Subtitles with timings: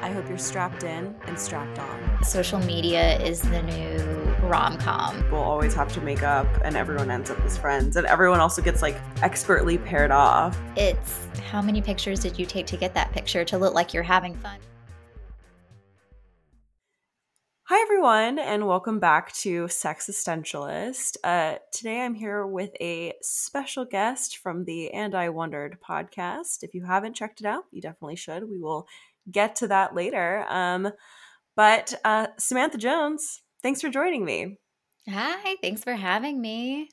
[0.00, 2.22] I hope you're strapped in and strapped on.
[2.22, 3.98] Social media is the new
[4.46, 5.28] rom com.
[5.28, 8.62] We'll always have to make up, and everyone ends up as friends, and everyone also
[8.62, 10.56] gets like expertly paired off.
[10.76, 14.04] It's how many pictures did you take to get that picture to look like you're
[14.04, 14.60] having fun?
[17.64, 21.16] Hi, everyone, and welcome back to Sex Essentialist.
[21.22, 26.62] Uh, today I'm here with a special guest from the And I Wondered podcast.
[26.62, 28.48] If you haven't checked it out, you definitely should.
[28.48, 28.86] We will
[29.30, 30.44] get to that later.
[30.48, 30.90] Um,
[31.56, 34.58] but uh, Samantha Jones, thanks for joining me.
[35.08, 36.88] Hi, thanks for having me.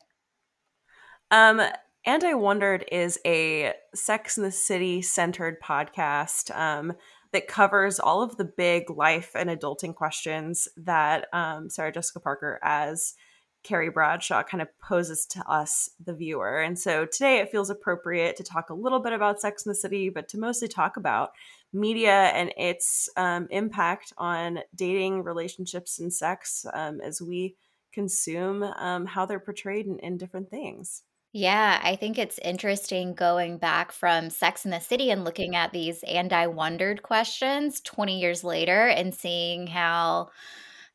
[1.31, 1.61] Um,
[2.05, 6.55] and I Wondered is a Sex in the City centered podcast.
[6.55, 6.93] Um,
[7.35, 12.61] that covers all of the big life and adulting questions that um, Sarah Jessica Parker
[12.63, 13.13] as
[13.61, 16.61] Carrie Bradshaw kind of poses to us, the viewer.
[16.61, 19.75] And so today it feels appropriate to talk a little bit about Sex in the
[19.75, 21.31] City, but to mostly talk about
[21.75, 27.55] media and its um, impact on dating, relationships, and sex um, as we
[27.93, 31.03] consume um, how they're portrayed in, in different things.
[31.37, 35.73] Yeah, I think it's interesting going back from Sex in the City and looking at
[35.73, 40.29] these and I wondered questions 20 years later and seeing how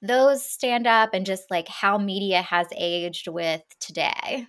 [0.00, 4.46] those stand up and just like how media has aged with today.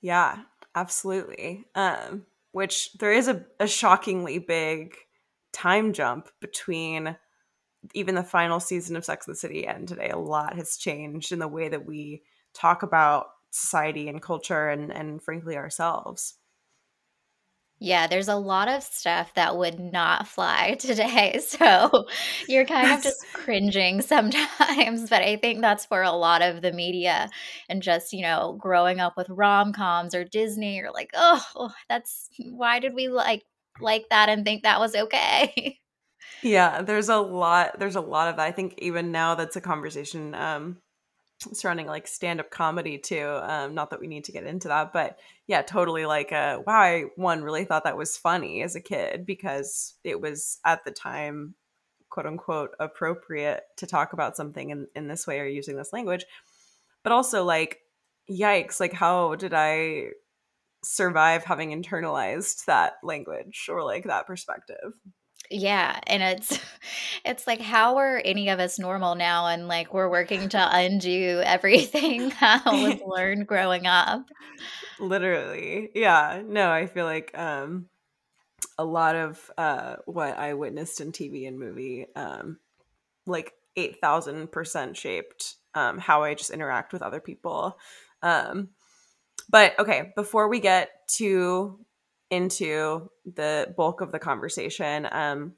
[0.00, 0.36] Yeah,
[0.76, 1.64] absolutely.
[1.74, 4.94] Um, which there is a, a shockingly big
[5.54, 7.16] time jump between
[7.92, 10.10] even the final season of Sex and the City and today.
[10.10, 12.22] A lot has changed in the way that we
[12.54, 16.34] talk about society and culture and and frankly ourselves.
[17.80, 21.40] Yeah, there's a lot of stuff that would not fly today.
[21.54, 22.06] So
[22.48, 25.08] you're kind of just cringing sometimes.
[25.08, 27.28] But I think that's for a lot of the media
[27.68, 32.28] and just, you know, growing up with rom coms or Disney, you're like, oh, that's
[32.38, 33.44] why did we like
[33.80, 35.78] like that and think that was okay?
[36.42, 38.46] Yeah, there's a lot there's a lot of that.
[38.46, 40.78] I think even now that's a conversation um
[41.52, 45.18] surrounding like stand-up comedy too um not that we need to get into that but
[45.46, 49.26] yeah totally like uh wow i one really thought that was funny as a kid
[49.26, 51.54] because it was at the time
[52.08, 56.24] quote unquote appropriate to talk about something in, in this way or using this language
[57.02, 57.80] but also like
[58.30, 60.06] yikes like how did i
[60.84, 64.92] survive having internalized that language or like that perspective
[65.50, 66.58] yeah, and it's
[67.24, 71.40] it's like how are any of us normal now and like we're working to undo
[71.44, 74.26] everything that was learned growing up.
[74.98, 75.90] Literally.
[75.94, 76.42] Yeah.
[76.44, 77.86] No, I feel like um
[78.78, 82.58] a lot of uh what I witnessed in TV and movie um
[83.26, 87.78] like 8000% shaped um how I just interact with other people.
[88.22, 88.70] Um
[89.48, 91.78] but okay, before we get to
[92.30, 95.06] into the bulk of the conversation.
[95.10, 95.54] Um,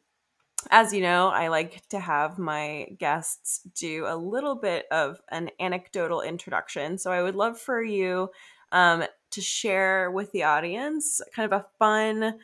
[0.70, 5.50] as you know, I like to have my guests do a little bit of an
[5.60, 6.98] anecdotal introduction.
[6.98, 8.30] So I would love for you
[8.72, 12.38] um, to share with the audience kind of a fun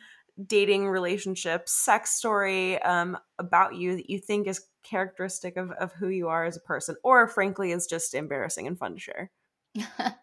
[0.47, 6.07] dating relationship sex story um, about you that you think is characteristic of, of who
[6.07, 9.31] you are as a person or frankly is just embarrassing and fun to share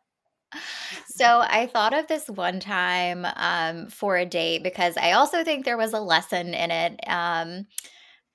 [1.06, 5.65] so I thought of this one time um, for a date because I also think
[5.65, 7.00] there was a lesson in it.
[7.06, 7.66] Um,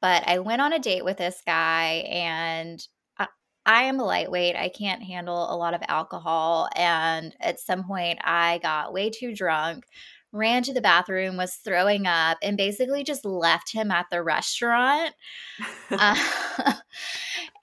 [0.01, 2.85] but I went on a date with this guy and
[3.17, 3.27] I,
[3.65, 4.55] I am a lightweight.
[4.55, 6.69] I can't handle a lot of alcohol.
[6.75, 9.85] And at some point, I got way too drunk
[10.35, 15.13] ran to the bathroom, was throwing up, and basically just left him at the restaurant.
[15.91, 16.15] uh,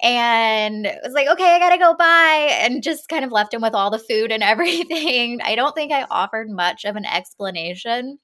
[0.03, 3.75] and was like, okay, I gotta go bye, and just kind of left him with
[3.75, 5.41] all the food and everything.
[5.43, 8.19] I don't think I offered much of an explanation.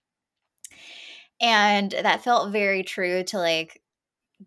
[1.41, 3.81] And that felt very true to like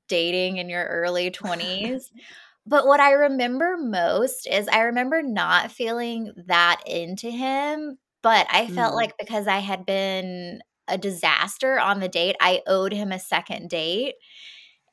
[0.10, 2.04] dating in your early 20s.
[2.66, 8.68] But what I remember most is I remember not feeling that into him but I
[8.68, 8.98] felt mm.
[8.98, 13.70] like because I had been a disaster on the date, I owed him a second
[13.70, 14.16] date.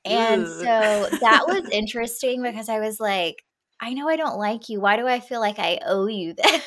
[0.04, 3.44] And so that was interesting because I was like,
[3.80, 4.80] I know I don't like you.
[4.80, 6.62] Why do I feel like I owe you this?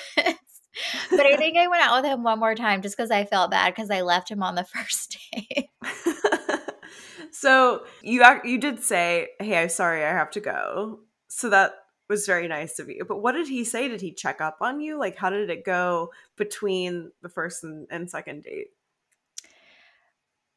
[1.10, 3.52] but I think I went out with him one more time just because I felt
[3.52, 5.70] bad because I left him on the first date.
[7.32, 11.74] so you you did say, "Hey, I'm sorry, I have to go." So that
[12.12, 13.06] was very nice of you.
[13.08, 13.88] But what did he say?
[13.88, 15.00] Did he check up on you?
[15.00, 18.68] Like, how did it go between the first and, and second date?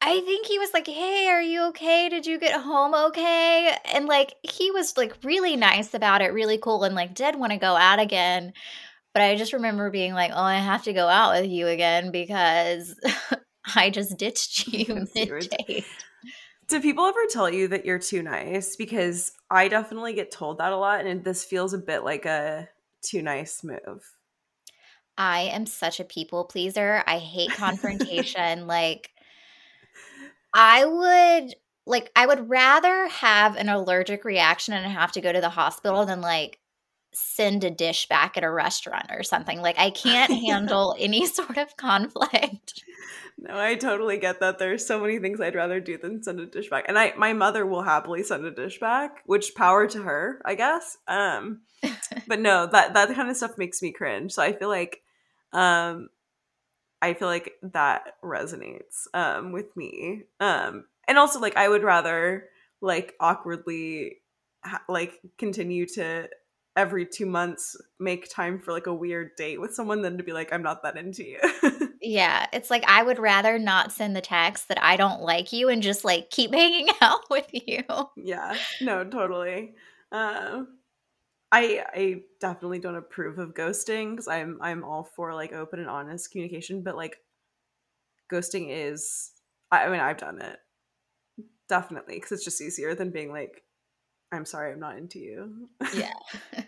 [0.01, 2.09] I think he was like, "Hey, are you okay?
[2.09, 6.59] Did you get home okay?" And like he was like really nice about it, really
[6.59, 8.53] cool and like did want to go out again.
[9.13, 12.11] But I just remember being like, "Oh, I have to go out with you again
[12.11, 12.99] because
[13.75, 15.85] I just ditched you mid date."
[16.67, 18.75] Do people ever tell you that you're too nice?
[18.75, 22.69] Because I definitely get told that a lot, and this feels a bit like a
[23.01, 24.03] too nice move.
[25.17, 27.03] I am such a people pleaser.
[27.05, 28.67] I hate confrontation.
[28.67, 29.11] like,
[30.53, 35.41] I would like I would rather have an allergic reaction and have to go to
[35.41, 36.59] the hospital than like
[37.13, 39.61] send a dish back at a restaurant or something.
[39.61, 42.83] Like I can't handle any sort of conflict.
[43.37, 44.59] No, I totally get that.
[44.59, 46.85] There's so many things I'd rather do than send a dish back.
[46.87, 50.55] And I my mother will happily send a dish back, which power to her, I
[50.55, 50.97] guess.
[51.07, 51.61] Um
[52.27, 54.31] but no, that that kind of stuff makes me cringe.
[54.33, 55.01] So I feel like
[55.51, 56.09] um
[57.01, 60.23] I feel like that resonates um with me.
[60.39, 62.45] Um and also like I would rather
[62.81, 64.17] like awkwardly
[64.63, 66.29] ha- like continue to
[66.77, 70.33] every two months make time for like a weird date with someone than to be
[70.33, 71.39] like i'm not that into you
[72.01, 75.69] yeah it's like i would rather not send the text that i don't like you
[75.69, 77.83] and just like keep hanging out with you.
[78.15, 79.75] Yeah no totally.
[80.11, 80.67] Um
[81.51, 85.89] i i definitely don't approve of ghosting because i'm i'm all for like open and
[85.89, 87.17] honest communication but like
[88.31, 89.31] ghosting is
[89.71, 90.57] i, I mean i've done it.
[91.67, 93.63] Definitely because it's just easier than being like
[94.31, 95.69] i'm sorry i'm not into you.
[95.93, 96.13] Yeah.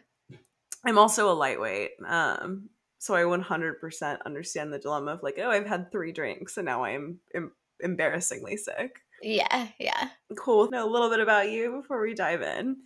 [0.86, 5.68] I'm also a lightweight um so i 100% understand the dilemma of like oh i've
[5.68, 9.02] had three drinks and now i'm em- embarrassingly sick.
[9.22, 10.10] Yeah yeah.
[10.38, 12.78] Cool know a little bit about you before we dive in.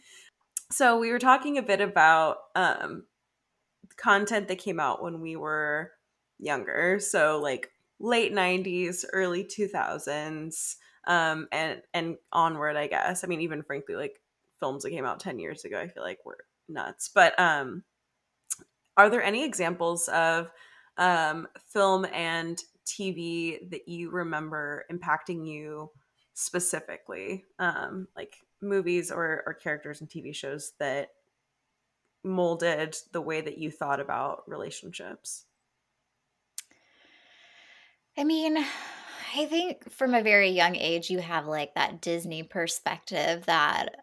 [0.72, 3.04] So we were talking a bit about um
[3.98, 5.92] content that came out when we were
[6.40, 7.70] younger so like
[8.00, 10.76] late 90s early 2000s
[11.08, 13.24] um and and onward i guess.
[13.24, 14.20] I mean even frankly like
[14.60, 16.38] films that came out 10 years ago i feel like were
[16.70, 17.84] nuts but um
[19.02, 20.52] are there any examples of
[20.98, 25.90] um film and tv that you remember impacting you
[26.34, 27.46] specifically?
[27.58, 31.10] Um like movies or or characters in tv shows that
[32.24, 35.46] molded the way that you thought about relationships?
[38.16, 38.64] I mean
[39.34, 44.01] I think from a very young age, you have like that Disney perspective that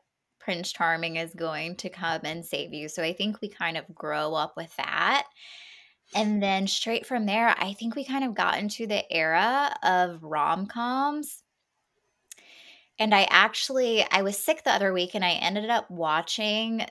[0.48, 2.88] Prince Charming is going to come and save you.
[2.88, 5.26] So I think we kind of grow up with that.
[6.14, 10.22] And then straight from there, I think we kind of got into the era of
[10.22, 11.42] rom coms.
[12.98, 16.90] And I actually, I was sick the other week and I ended up watching, it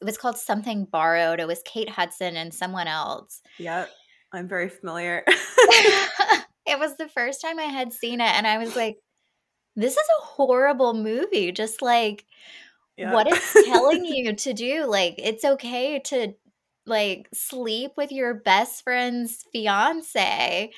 [0.00, 1.40] was called Something Borrowed.
[1.40, 3.42] It was Kate Hudson and someone else.
[3.58, 3.90] Yep.
[4.32, 5.24] I'm very familiar.
[6.66, 8.96] It was the first time I had seen it, and I was like,
[9.76, 11.52] this is a horrible movie.
[11.52, 12.24] Just like
[12.96, 13.12] yeah.
[13.12, 14.86] what it's telling you to do.
[14.86, 16.34] Like, it's okay to
[16.86, 20.70] like sleep with your best friend's fiance.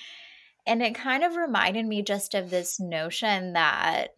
[0.67, 4.11] And it kind of reminded me just of this notion that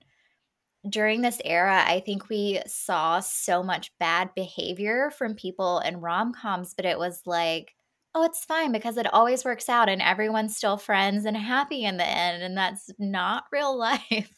[0.88, 6.32] during this era, I think we saw so much bad behavior from people in rom
[6.32, 7.74] coms, but it was like,
[8.14, 11.96] oh, it's fine because it always works out and everyone's still friends and happy in
[11.98, 12.42] the end.
[12.42, 13.76] And that's not real
[14.10, 14.32] life.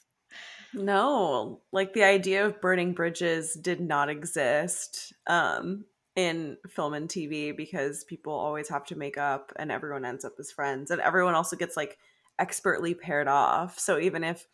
[0.74, 5.84] No, like the idea of burning bridges did not exist um,
[6.14, 10.34] in film and TV because people always have to make up and everyone ends up
[10.38, 10.90] as friends.
[10.90, 11.98] And everyone also gets like
[12.38, 13.78] expertly paired off.
[13.78, 14.46] So even if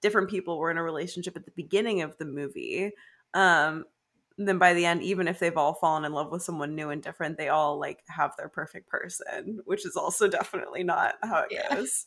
[0.00, 2.92] different people were in a relationship at the beginning of the movie,
[3.34, 3.84] um,
[4.38, 7.02] then by the end even if they've all fallen in love with someone new and
[7.02, 11.48] different they all like have their perfect person which is also definitely not how it
[11.50, 11.74] yeah.
[11.74, 12.06] goes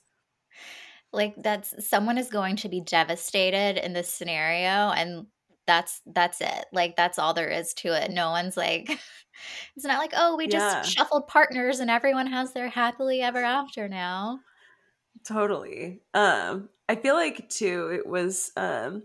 [1.13, 5.25] like that's someone is going to be devastated in this scenario and
[5.67, 8.89] that's that's it like that's all there is to it no one's like
[9.75, 10.81] it's not like oh we just yeah.
[10.81, 14.39] shuffled partners and everyone has their happily ever after now
[15.25, 19.03] totally um i feel like too it was um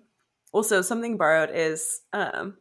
[0.52, 2.56] also something borrowed is um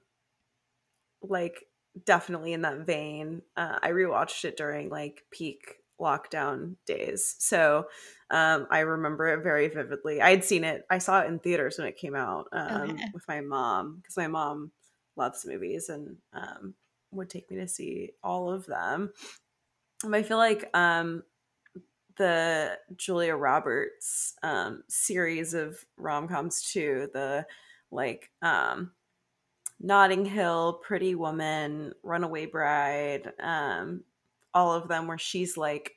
[1.22, 1.66] like
[2.04, 3.42] definitely in that vein.
[3.56, 7.36] Uh, I rewatched it during like peak lockdown days.
[7.40, 7.88] So
[8.32, 10.22] um, I remember it very vividly.
[10.22, 13.06] I had seen it, I saw it in theaters when it came out um, okay.
[13.14, 14.72] with my mom because my mom
[15.16, 16.74] loves movies and um,
[17.12, 19.12] would take me to see all of them.
[20.04, 21.24] And I feel like um,
[22.18, 27.46] the Julia Roberts um, series of rom coms too, the
[27.92, 28.92] like um
[29.80, 34.04] Notting Hill, Pretty Woman, Runaway Bride, um,
[34.56, 35.94] all of them where she's like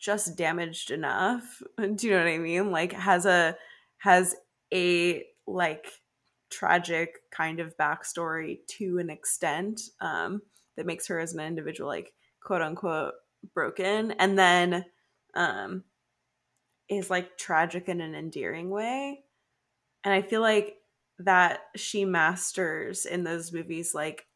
[0.00, 1.62] just damaged enough.
[1.78, 2.72] Do you know what I mean?
[2.72, 3.56] Like has a
[3.98, 4.34] has
[4.74, 5.92] a like
[6.50, 10.42] tragic kind of backstory to an extent um,
[10.76, 12.12] that makes her as an individual like
[12.42, 13.14] quote unquote
[13.54, 14.84] broken, and then
[15.34, 15.84] um,
[16.88, 19.22] is like tragic in an endearing way.
[20.04, 20.76] and I feel like
[21.20, 24.26] that she masters in those movies like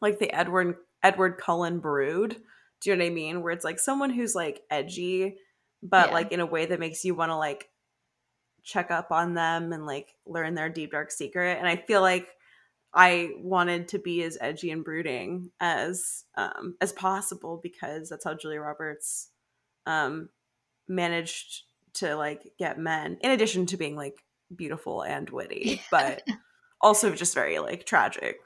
[0.00, 2.36] like the Edward Edward Cullen brood.
[2.80, 3.42] Do you know what I mean?
[3.42, 5.36] Where it's like someone who's like edgy,
[5.82, 6.14] but yeah.
[6.14, 7.68] like in a way that makes you want to like
[8.62, 11.58] check up on them and like learn their deep dark secret.
[11.58, 12.28] And I feel like
[12.92, 18.34] I wanted to be as edgy and brooding as um as possible because that's how
[18.34, 19.30] Julia Roberts
[19.86, 20.28] um
[20.88, 21.62] managed
[21.94, 24.22] to like get men in addition to being like
[24.54, 26.22] beautiful and witty, but
[26.80, 28.38] also just very like tragic.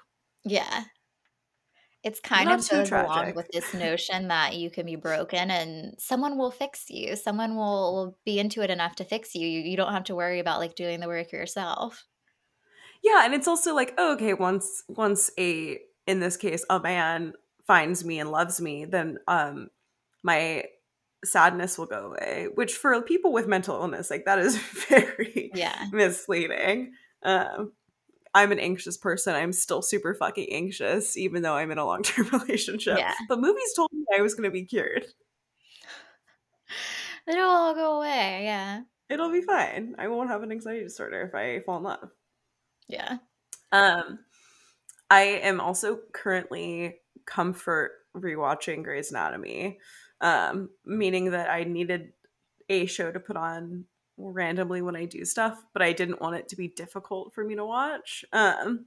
[0.44, 0.84] Yeah.
[2.02, 3.10] It's kind Not of goes tragic.
[3.10, 7.14] along with this notion that you can be broken and someone will fix you.
[7.14, 9.46] Someone will be into it enough to fix you.
[9.46, 12.06] You, you don't have to worry about like doing the work yourself.
[13.02, 17.34] Yeah, and it's also like, oh, okay, once once a in this case a man
[17.66, 19.68] finds me and loves me, then um
[20.22, 20.64] my
[21.24, 24.56] sadness will go away which for people with mental illness like that is
[24.88, 27.72] very yeah misleading um
[28.34, 29.34] i'm an anxious person.
[29.34, 32.98] I'm still super fucking anxious even though i'm in a long-term relationship.
[32.98, 33.14] Yeah.
[33.28, 35.04] but movies told me i was going to be cured.
[37.28, 38.82] It'll all go away yeah.
[39.08, 39.96] It'll be fine.
[39.98, 42.10] I won't have an anxiety disorder if i fall in love.
[42.88, 43.18] Yeah.
[43.72, 44.20] Um
[45.10, 46.96] i am also currently
[47.26, 49.78] comfort rewatching Grey's Anatomy
[50.20, 52.12] um, meaning that I needed
[52.68, 53.84] a show to put on
[54.20, 57.54] randomly when I do stuff, but I didn't want it to be difficult for me
[57.56, 58.24] to watch.
[58.32, 58.86] Um,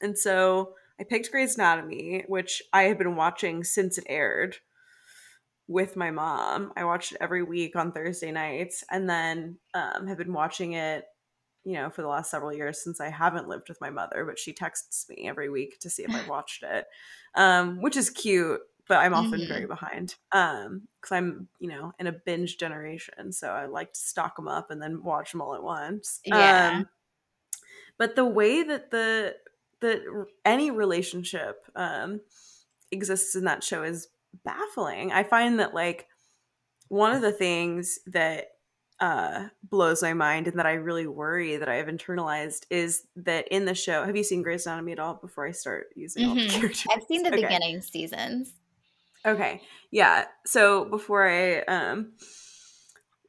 [0.00, 4.56] and so I picked Grey's Anatomy, which I have been watching since it aired
[5.68, 6.72] with my mom.
[6.76, 11.04] I watched it every week on Thursday nights, and then um, have been watching it,
[11.64, 14.24] you know, for the last several years since I haven't lived with my mother.
[14.24, 16.86] But she texts me every week to see if I've watched it,
[17.34, 19.52] um, which is cute but I'm often mm-hmm.
[19.52, 24.00] very behind um because I'm you know in a binge generation, so I like to
[24.00, 26.20] stock them up and then watch them all at once.
[26.24, 26.78] Yeah.
[26.78, 26.88] Um,
[27.98, 29.36] but the way that the
[29.80, 32.20] the any relationship um
[32.90, 34.08] exists in that show is
[34.44, 35.12] baffling.
[35.12, 36.06] I find that like
[36.88, 38.48] one of the things that
[39.00, 43.46] uh blows my mind and that I really worry that I have internalized is that
[43.48, 46.30] in the show have you seen Grey's Anatomy at all before I start using mm-hmm.
[46.30, 46.60] all the mm-hmm.
[46.60, 46.86] characters?
[46.92, 47.42] I've seen the okay.
[47.42, 48.52] beginning seasons.
[49.26, 49.60] Okay.
[49.90, 50.26] Yeah.
[50.46, 52.12] So before I um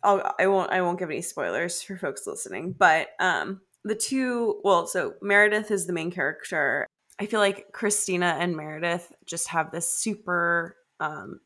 [0.04, 4.60] I'll I won't I won't give any spoilers for folks listening, but um the two
[4.64, 6.86] well, so Meredith is the main character.
[7.20, 11.40] I feel like Cristina and Meredith just have this super um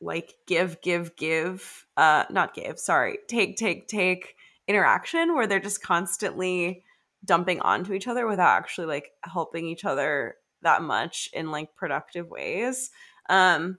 [0.00, 3.18] like give give give uh not give, sorry.
[3.28, 4.36] Take take take
[4.68, 6.84] interaction where they're just constantly
[7.24, 12.28] dumping onto each other without actually like helping each other that much in like productive
[12.28, 12.90] ways.
[13.28, 13.78] Um,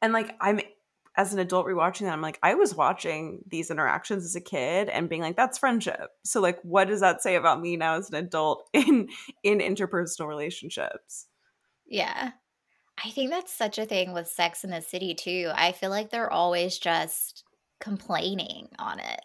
[0.00, 0.60] and like I'm
[1.16, 4.88] as an adult rewatching that, I'm like, I was watching these interactions as a kid
[4.88, 6.10] and being like, that's friendship.
[6.24, 9.08] So like, what does that say about me now as an adult in
[9.42, 11.26] in interpersonal relationships?
[11.86, 12.32] Yeah.
[13.02, 15.50] I think that's such a thing with Sex in the City too.
[15.54, 17.44] I feel like they're always just
[17.80, 19.20] complaining on it.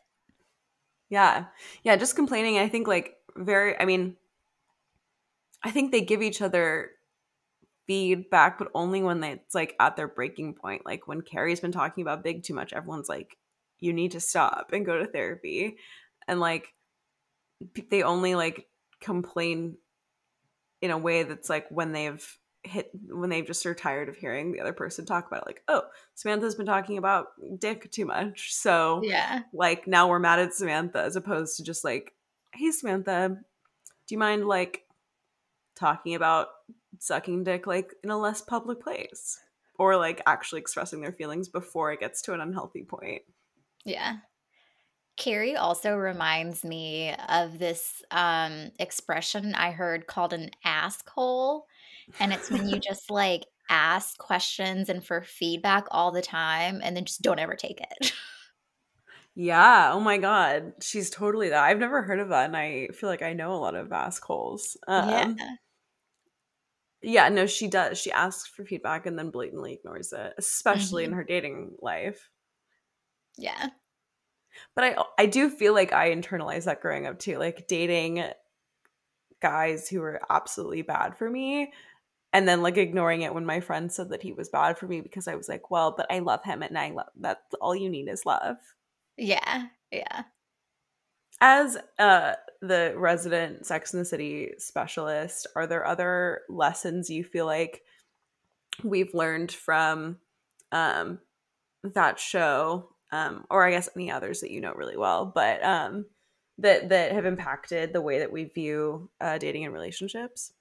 [1.09, 1.45] Yeah.
[1.83, 2.59] Yeah, just complaining.
[2.59, 4.17] I think like very I mean
[5.63, 6.91] I think they give each other
[7.87, 10.85] feedback, but only when they, it's like at their breaking point.
[10.85, 13.37] Like when Carrie's been talking about big too much, everyone's like,
[13.79, 15.77] you need to stop and go to therapy.
[16.27, 16.73] And like
[17.89, 18.67] they only like
[19.01, 19.77] complain
[20.81, 24.51] in a way that's like when they've hit when they've just are tired of hearing
[24.51, 25.83] the other person talk about it, like oh
[26.15, 27.27] samantha's been talking about
[27.59, 31.83] dick too much so yeah like now we're mad at samantha as opposed to just
[31.83, 32.13] like
[32.53, 34.83] hey samantha do you mind like
[35.75, 36.47] talking about
[36.99, 39.39] sucking dick like in a less public place
[39.77, 43.21] or like actually expressing their feelings before it gets to an unhealthy point.
[43.85, 44.17] Yeah.
[45.17, 51.63] Carrie also reminds me of this um, expression I heard called an askhole.
[52.19, 56.95] And it's when you just like ask questions and for feedback all the time and
[56.95, 58.13] then just don't ever take it.
[59.39, 59.91] Yeah.
[59.93, 60.73] Oh my God.
[60.81, 61.63] She's totally that.
[61.63, 62.45] I've never heard of that.
[62.45, 64.75] And I feel like I know a lot of askholes.
[64.87, 65.33] Um, yeah.
[67.01, 67.97] Yeah, no, she does.
[67.99, 71.13] She asks for feedback and then blatantly ignores it, especially mm-hmm.
[71.13, 72.29] in her dating life.
[73.37, 73.69] Yeah.
[74.75, 78.23] But I I do feel like I internalized that growing up too, like dating
[79.41, 81.71] guys who were absolutely bad for me
[82.33, 85.01] and then like ignoring it when my friend said that he was bad for me
[85.01, 87.89] because I was like, well, but I love him and I love that all you
[87.89, 88.57] need is love.
[89.17, 89.67] Yeah.
[89.91, 90.23] Yeah.
[91.39, 97.45] As uh the resident Sex in the City specialist, are there other lessons you feel
[97.45, 97.81] like
[98.83, 100.17] we've learned from
[100.71, 101.19] um,
[101.83, 106.05] that show, um, or I guess any others that you know really well, but um,
[106.57, 110.53] that that have impacted the way that we view uh, dating and relationships?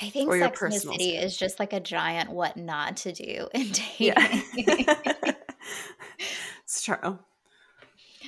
[0.00, 3.12] I think Or Sex and the City is just like a giant what not to
[3.12, 4.14] do in Yeah.
[4.56, 4.86] dating.
[6.64, 7.18] it's true.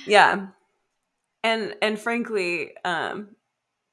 [0.07, 0.47] Yeah.
[1.43, 3.35] And and frankly, um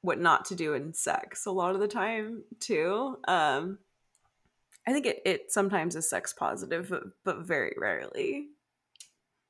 [0.01, 3.17] what not to do in sex a lot of the time too.
[3.27, 3.79] Um
[4.87, 8.49] I think it, it sometimes is sex positive, but, but very rarely.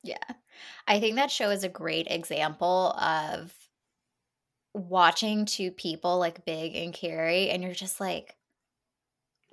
[0.02, 0.16] yeah.
[0.86, 3.52] I think that show is a great example of
[4.74, 8.36] watching two people like Big and Carrie, and you're just like,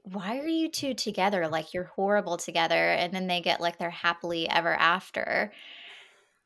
[0.03, 1.47] why are you two together?
[1.47, 2.75] Like, you're horrible together.
[2.75, 5.51] And then they get like they're happily ever after.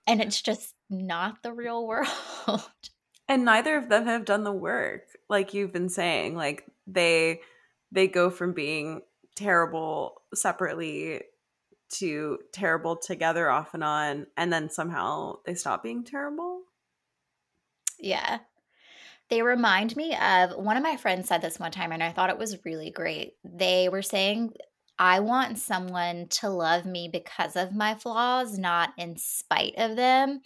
[0.07, 2.07] And it's just not the real world.
[3.29, 6.35] And neither of them have done the work, like you've been saying.
[6.37, 7.41] Like they
[7.91, 9.01] they go from being
[9.35, 11.23] terrible separately
[11.89, 16.61] to terrible together off and on, and then somehow they stop being terrible.
[17.99, 18.39] yeah.
[19.29, 22.29] They remind me of one of my friends said this one time, and I thought
[22.29, 23.33] it was really great.
[23.43, 24.53] They were saying,
[24.99, 30.41] I want someone to love me because of my flaws, not in spite of them.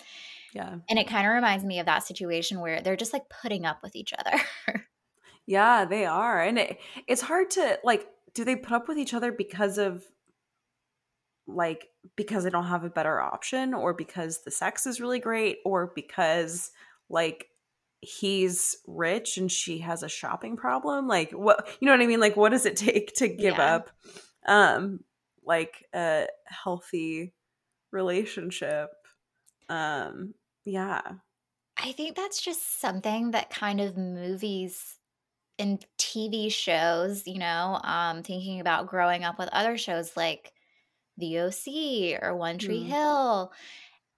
[0.53, 0.75] Yeah.
[0.89, 3.79] And it kind of reminds me of that situation where they're just like putting up
[3.83, 4.37] with each other.
[5.47, 6.41] Yeah, they are.
[6.41, 10.05] And it, it's hard to like do they put up with each other because of
[11.47, 15.57] like because they don't have a better option or because the sex is really great
[15.65, 16.71] or because
[17.09, 17.47] like
[18.01, 21.07] he's rich and she has a shopping problem?
[21.07, 22.19] Like what you know what I mean?
[22.19, 23.75] Like what does it take to give Yeah.
[23.75, 23.89] up
[24.47, 25.03] um
[25.43, 27.33] like a healthy
[27.91, 28.91] relationship?
[29.69, 31.19] Um yeah.
[31.77, 34.99] I think that's just something that kind of movies
[35.59, 40.53] and TV shows, you know, um, thinking about growing up with other shows like
[41.17, 42.85] The OC or One Tree Mm.
[42.85, 43.53] Hill.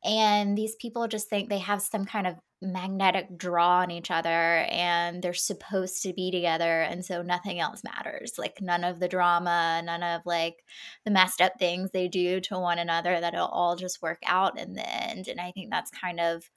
[0.06, 4.30] And these people just think they have some kind of magnetic draw on each other
[4.70, 6.82] and they're supposed to be together.
[6.82, 8.34] And so nothing else matters.
[8.38, 10.64] Like none of the drama, none of like
[11.06, 14.58] the messed up things they do to one another, that it'll all just work out
[14.58, 15.28] in the end.
[15.28, 16.50] And I think that's kind of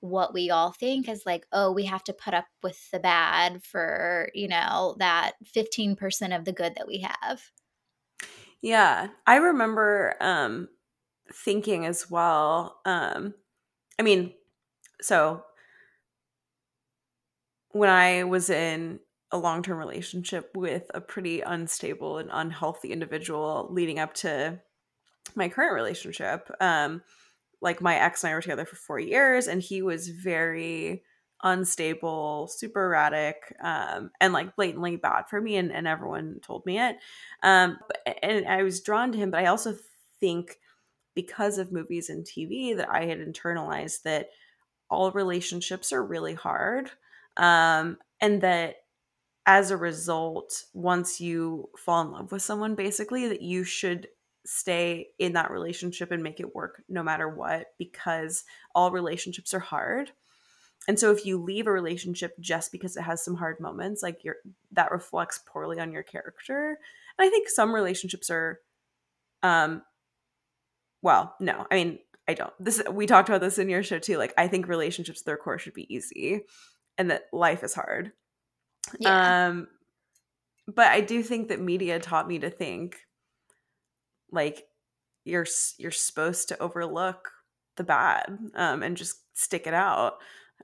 [0.00, 3.62] what we all think is like, oh, we have to put up with the bad
[3.64, 7.42] for, you know, that 15% of the good that we have.
[8.62, 10.68] Yeah, I remember um
[11.32, 12.80] thinking as well.
[12.84, 13.34] Um
[13.98, 14.34] I mean,
[15.00, 15.44] so
[17.70, 19.00] when I was in
[19.32, 24.60] a long-term relationship with a pretty unstable and unhealthy individual leading up to
[25.34, 27.02] my current relationship, um
[27.62, 31.02] like my ex and I were together for 4 years and he was very
[31.42, 36.78] unstable, super erratic, um, and like blatantly bad for me and, and everyone told me
[36.78, 36.96] it.
[37.42, 37.78] Um,
[38.22, 39.74] and I was drawn to him, but I also
[40.20, 40.58] think
[41.14, 44.30] because of movies and TV that I had internalized that
[44.90, 46.90] all relationships are really hard.
[47.36, 48.76] Um, and that
[49.46, 54.08] as a result, once you fall in love with someone, basically, that you should
[54.44, 58.44] stay in that relationship and make it work no matter what, because
[58.74, 60.10] all relationships are hard.
[60.88, 64.22] And so if you leave a relationship just because it has some hard moments, like
[64.22, 64.36] you're
[64.72, 66.78] that reflects poorly on your character.
[67.18, 68.60] And I think some relationships are
[69.42, 69.82] um
[71.02, 71.66] well, no.
[71.70, 72.52] I mean, I don't.
[72.58, 74.18] This we talked about this in your show too.
[74.18, 76.42] Like I think relationships their core should be easy
[76.98, 78.12] and that life is hard.
[78.98, 79.46] Yeah.
[79.48, 79.68] Um
[80.66, 82.96] but I do think that media taught me to think
[84.32, 84.64] like
[85.24, 85.46] you're
[85.78, 87.30] you're supposed to overlook
[87.76, 90.14] the bad um and just stick it out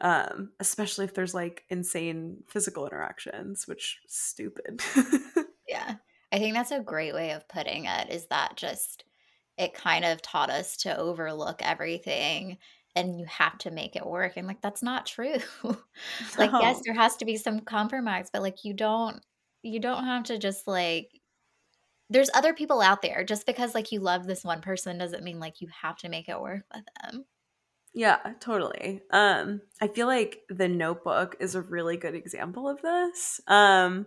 [0.00, 4.80] um especially if there's like insane physical interactions which stupid
[5.68, 5.96] yeah.
[6.32, 9.04] I think that's a great way of putting it is that just
[9.58, 12.58] it kind of taught us to overlook everything
[12.94, 14.36] and you have to make it work.
[14.36, 15.36] And like, that's not true.
[16.38, 19.24] like, yes, there has to be some compromise, but like, you don't,
[19.62, 21.20] you don't have to just like,
[22.10, 23.24] there's other people out there.
[23.24, 26.28] Just because like you love this one person doesn't mean like you have to make
[26.28, 27.26] it work with them.
[27.94, 33.40] yeah totally um i feel like the notebook is a really good example of this
[33.48, 34.06] um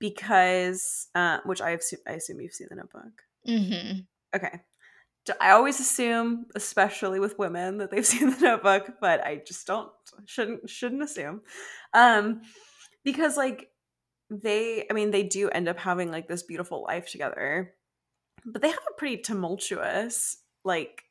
[0.00, 4.60] because uh which i assume i assume you've seen the notebook hmm okay
[5.40, 9.90] I always assume, especially with women, that they've seen the notebook, but I just don't
[10.26, 11.42] shouldn't shouldn't assume.
[11.92, 12.42] Um
[13.04, 13.70] because like
[14.30, 17.74] they I mean they do end up having like this beautiful life together,
[18.44, 21.04] but they have a pretty tumultuous like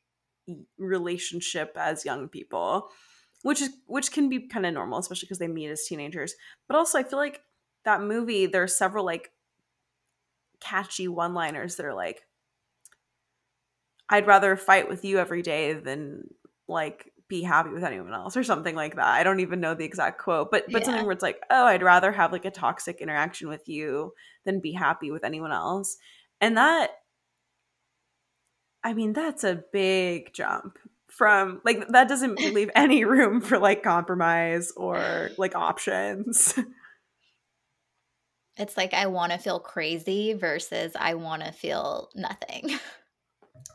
[0.78, 2.90] relationship as young people,
[3.42, 6.34] which is which can be kind of normal, especially because they meet as teenagers.
[6.68, 7.40] But also I feel like
[7.84, 9.30] that movie there are several like
[10.60, 12.22] catchy one-liners that are like
[14.10, 16.28] I'd rather fight with you every day than
[16.68, 19.06] like be happy with anyone else or something like that.
[19.06, 20.86] I don't even know the exact quote, but but Yeah.
[20.86, 24.14] something where it's like, "Oh, I'd rather have like a toxic interaction with you
[24.44, 25.96] than be happy with anyone else."
[26.40, 26.90] And that
[28.82, 33.82] I mean, that's a big jump from like that doesn't leave any room for like
[33.82, 36.58] compromise or like options.
[38.56, 42.70] It's like I want to feel crazy versus I want to feel nothing.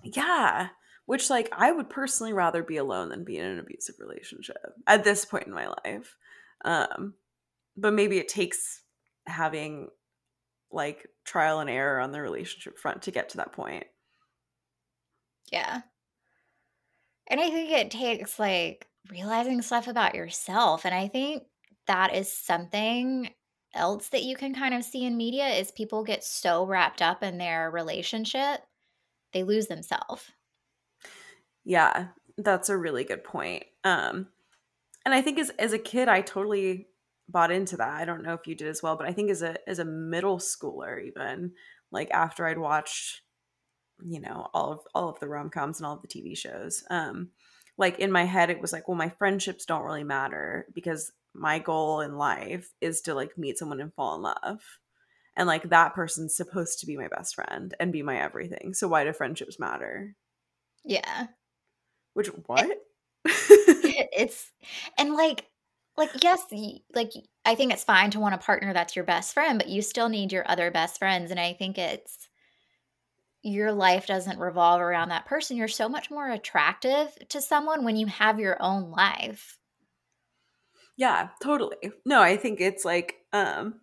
[0.03, 0.69] yeah,
[1.05, 4.57] which like I would personally rather be alone than be in an abusive relationship
[4.88, 6.15] at this point in my life.
[6.65, 7.13] Um
[7.77, 8.81] but maybe it takes
[9.25, 9.89] having
[10.71, 13.85] like trial and error on the relationship front to get to that point.
[15.51, 15.81] Yeah.
[17.27, 20.85] And I think it takes like realizing stuff about yourself.
[20.85, 21.43] And I think
[21.88, 23.29] that is something
[23.73, 27.23] else that you can kind of see in media is people get so wrapped up
[27.23, 28.62] in their relationship,
[29.34, 30.32] they lose themselves.
[31.65, 33.63] Yeah, that's a really good point.
[33.84, 34.28] Um
[35.06, 36.88] and I think as as a kid I totally
[37.28, 37.89] bought into that.
[37.89, 39.86] I don't know if you did as well, but I think as a as a
[39.86, 41.54] middle schooler even
[41.92, 43.22] like after I'd watched
[44.04, 46.84] you know all of all of the rom-coms and all of the TV shows.
[46.89, 47.30] Um
[47.78, 51.60] like in my head it was like well my friendships don't really matter because my
[51.60, 54.62] goal in life is to like meet someone and fall in love.
[55.39, 58.73] And like that person's supposed to be my best friend and be my everything.
[58.73, 60.13] So why do friendships matter?
[60.84, 61.28] Yeah.
[62.13, 62.69] Which what?
[63.25, 64.52] it's
[64.97, 65.45] and like
[65.97, 66.41] like yes
[66.95, 67.12] like
[67.43, 70.08] i think it's fine to want a partner that's your best friend but you still
[70.08, 72.30] need your other best friends and i think it's
[73.43, 77.97] your life doesn't revolve around that person you're so much more attractive to someone when
[77.97, 79.60] you have your own life
[80.99, 81.78] yeah, totally.
[82.06, 83.75] No, I think it's like um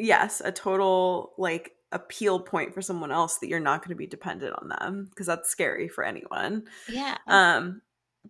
[0.00, 4.06] yes, a total like appeal point for someone else that you're not going to be
[4.06, 6.66] dependent on them because that's scary for anyone.
[6.86, 7.82] yeah Um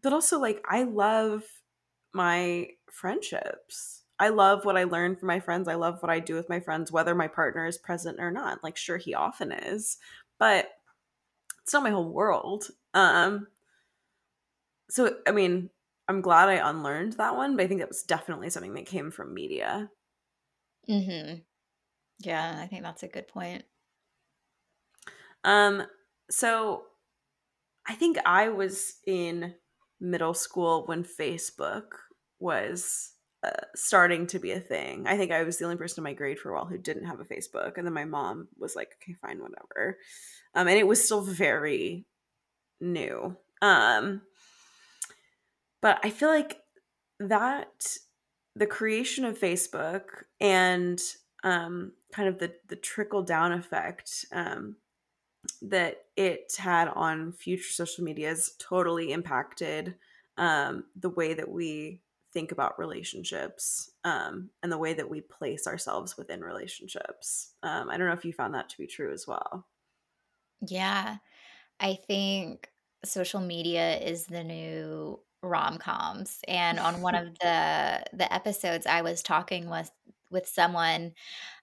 [0.02, 1.44] but also like I love
[2.12, 4.04] my friendships.
[4.18, 5.68] I love what I learn from my friends.
[5.68, 8.62] I love what I do with my friends whether my partner is present or not.
[8.64, 9.98] Like sure he often is,
[10.38, 10.70] but
[11.62, 12.68] it's not my whole world.
[12.94, 13.48] Um
[14.88, 15.70] so I mean,
[16.08, 19.10] I'm glad I unlearned that one, but I think that was definitely something that came
[19.10, 19.90] from media.
[20.88, 21.40] mm-hmm
[22.20, 23.64] yeah i think that's a good point
[25.44, 25.84] Um
[26.30, 26.84] so
[27.86, 29.54] I think I was in
[30.00, 31.86] middle school when Facebook
[32.38, 35.06] was uh, starting to be a thing.
[35.06, 37.06] I think I was the only person in my grade for a while who didn't
[37.06, 39.98] have a Facebook, and then my mom was like, "Okay, fine, whatever."
[40.54, 42.06] Um, and it was still very
[42.80, 43.36] new.
[43.62, 44.22] Um,
[45.82, 46.60] but I feel like
[47.18, 47.96] that
[48.54, 50.02] the creation of Facebook
[50.40, 51.00] and
[51.44, 54.76] um, kind of the the trickle down effect um,
[55.62, 59.96] that it had on future social medias totally impacted
[60.36, 65.66] um, the way that we think about relationships um, and the way that we place
[65.66, 67.54] ourselves within relationships.
[67.62, 69.66] Um, I don't know if you found that to be true as well.
[70.66, 71.16] yeah
[71.80, 72.70] i think
[73.04, 79.22] social media is the new rom-coms and on one of the the episodes i was
[79.22, 79.90] talking with
[80.30, 81.12] with someone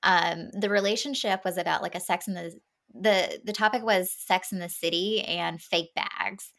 [0.04, 2.60] um the relationship was about like a sex in the
[2.94, 6.54] the the topic was sex in the city and fake bags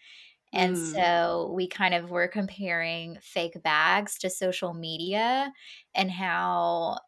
[0.52, 0.78] and Mm.
[0.78, 5.52] so we kind of were comparing fake bags to social media
[5.94, 6.98] and how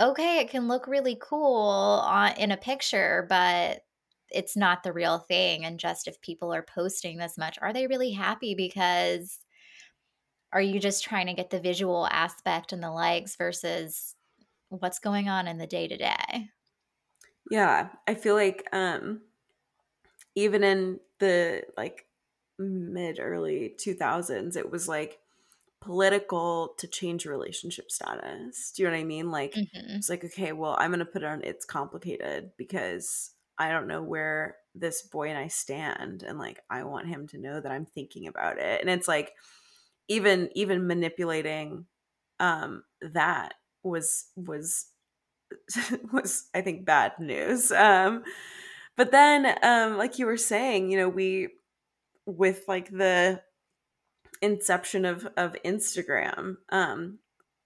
[0.00, 3.82] okay it can look really cool on, in a picture but
[4.30, 7.86] it's not the real thing and just if people are posting this much are they
[7.86, 9.40] really happy because
[10.52, 14.14] are you just trying to get the visual aspect and the likes versus
[14.68, 16.50] what's going on in the day to day
[17.50, 19.22] Yeah, I feel like um,
[20.34, 22.06] even in the like
[22.58, 25.20] mid early 2000s, it was like
[25.80, 28.72] political to change relationship status.
[28.72, 29.30] Do you know what I mean?
[29.30, 30.00] Like Mhm.
[30.00, 33.88] it's like okay, well, I'm going to put it on it's complicated because I don't
[33.88, 37.72] know where this boy and I stand and like I want him to know that
[37.72, 38.80] I'm thinking about it.
[38.80, 39.34] And it's like
[40.08, 41.86] even even manipulating
[42.40, 44.86] um that was was
[46.12, 47.72] was I think bad news.
[47.72, 48.24] Um
[48.96, 51.50] but then um like you were saying, you know, we
[52.26, 53.42] with like the
[54.40, 57.18] inception of of Instagram, um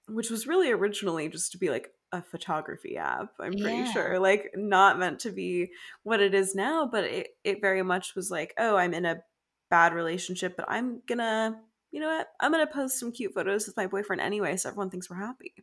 [0.08, 3.92] which was really originally just to be like a photography app, I'm pretty Yeah.
[3.92, 4.20] sure.
[4.20, 5.72] Like not meant to be
[6.04, 9.22] what it is now, but it it very much was like, oh, I'm in a
[9.70, 12.28] bad relationship, but I'm gonna you know what?
[12.40, 15.54] I'm gonna post some cute photos with my boyfriend anyway, so everyone thinks we're happy.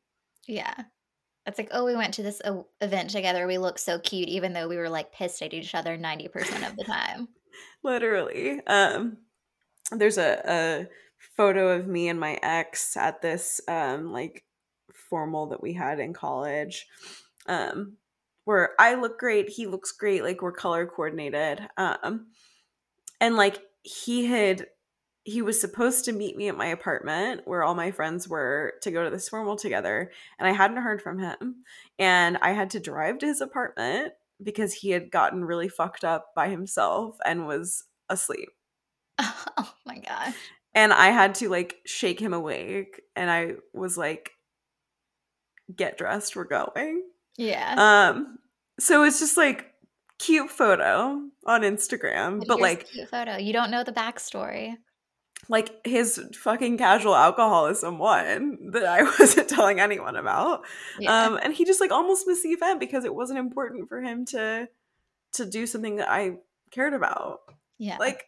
[0.49, 0.73] Yeah.
[1.45, 2.41] It's like oh we went to this
[2.81, 3.47] event together.
[3.47, 6.75] We look so cute even though we were like pissed at each other 90% of
[6.75, 7.29] the time.
[7.83, 8.61] Literally.
[8.67, 9.17] Um
[9.91, 10.87] there's a, a
[11.35, 14.43] photo of me and my ex at this um like
[14.93, 16.87] formal that we had in college
[17.47, 17.97] um
[18.45, 21.67] where I look great, he looks great, like we're color coordinated.
[21.77, 22.27] Um
[23.21, 24.67] and like he had
[25.29, 28.89] he was supposed to meet me at my apartment where all my friends were to
[28.89, 31.57] go to this formal together and I hadn't heard from him
[31.99, 36.33] and I had to drive to his apartment because he had gotten really fucked up
[36.35, 38.49] by himself and was asleep.
[39.57, 40.35] Oh my gosh.
[40.73, 44.31] And I had to like shake him awake and I was like
[45.75, 47.03] get dressed, we're going.
[47.37, 47.75] Yeah.
[47.77, 48.39] Um
[48.79, 49.73] so it's just like
[50.17, 53.37] cute photo on Instagram, But, but like cute photo.
[53.37, 54.77] You don't know the backstory.
[55.47, 60.65] Like his fucking casual alcoholism one that I wasn't telling anyone about.
[60.99, 61.25] Yeah.
[61.25, 64.25] Um and he just like almost missed the event because it wasn't important for him
[64.27, 64.67] to
[65.33, 66.37] to do something that I
[66.71, 67.39] cared about.
[67.77, 67.97] yeah.
[67.97, 68.25] Like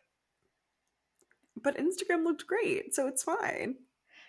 [1.64, 3.76] but Instagram looked great, so it's fine.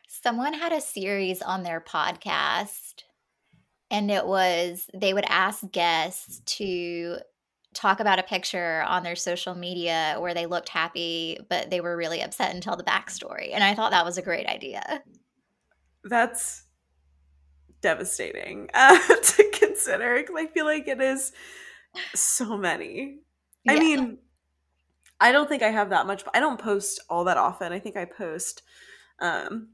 [0.09, 3.05] Someone had a series on their podcast,
[3.91, 7.19] and it was they would ask guests to
[7.75, 11.97] talk about a picture on their social media where they looked happy, but they were
[11.97, 13.51] really upset and tell the backstory.
[13.53, 15.03] And I thought that was a great idea.
[16.05, 16.65] That's
[17.81, 21.33] devastating uh, to consider I feel like it is
[22.15, 23.21] so many.
[23.69, 23.79] I Yeah.
[23.79, 24.19] mean,
[25.21, 26.25] I don't think I have that much.
[26.35, 27.73] I don't post all that often.
[27.73, 28.63] I think I post
[29.21, 29.71] um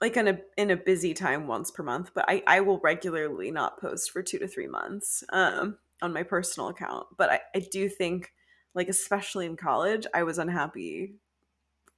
[0.00, 3.50] like in a in a busy time once per month, but I I will regularly
[3.50, 7.06] not post for 2 to 3 months um on my personal account.
[7.16, 8.32] But I I do think
[8.74, 11.14] like especially in college, I was unhappy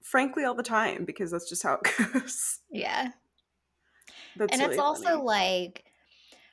[0.05, 2.61] frankly all the time because that's just how it goes.
[2.71, 3.09] Yeah.
[4.37, 5.23] That's and really it's also funny.
[5.23, 5.85] like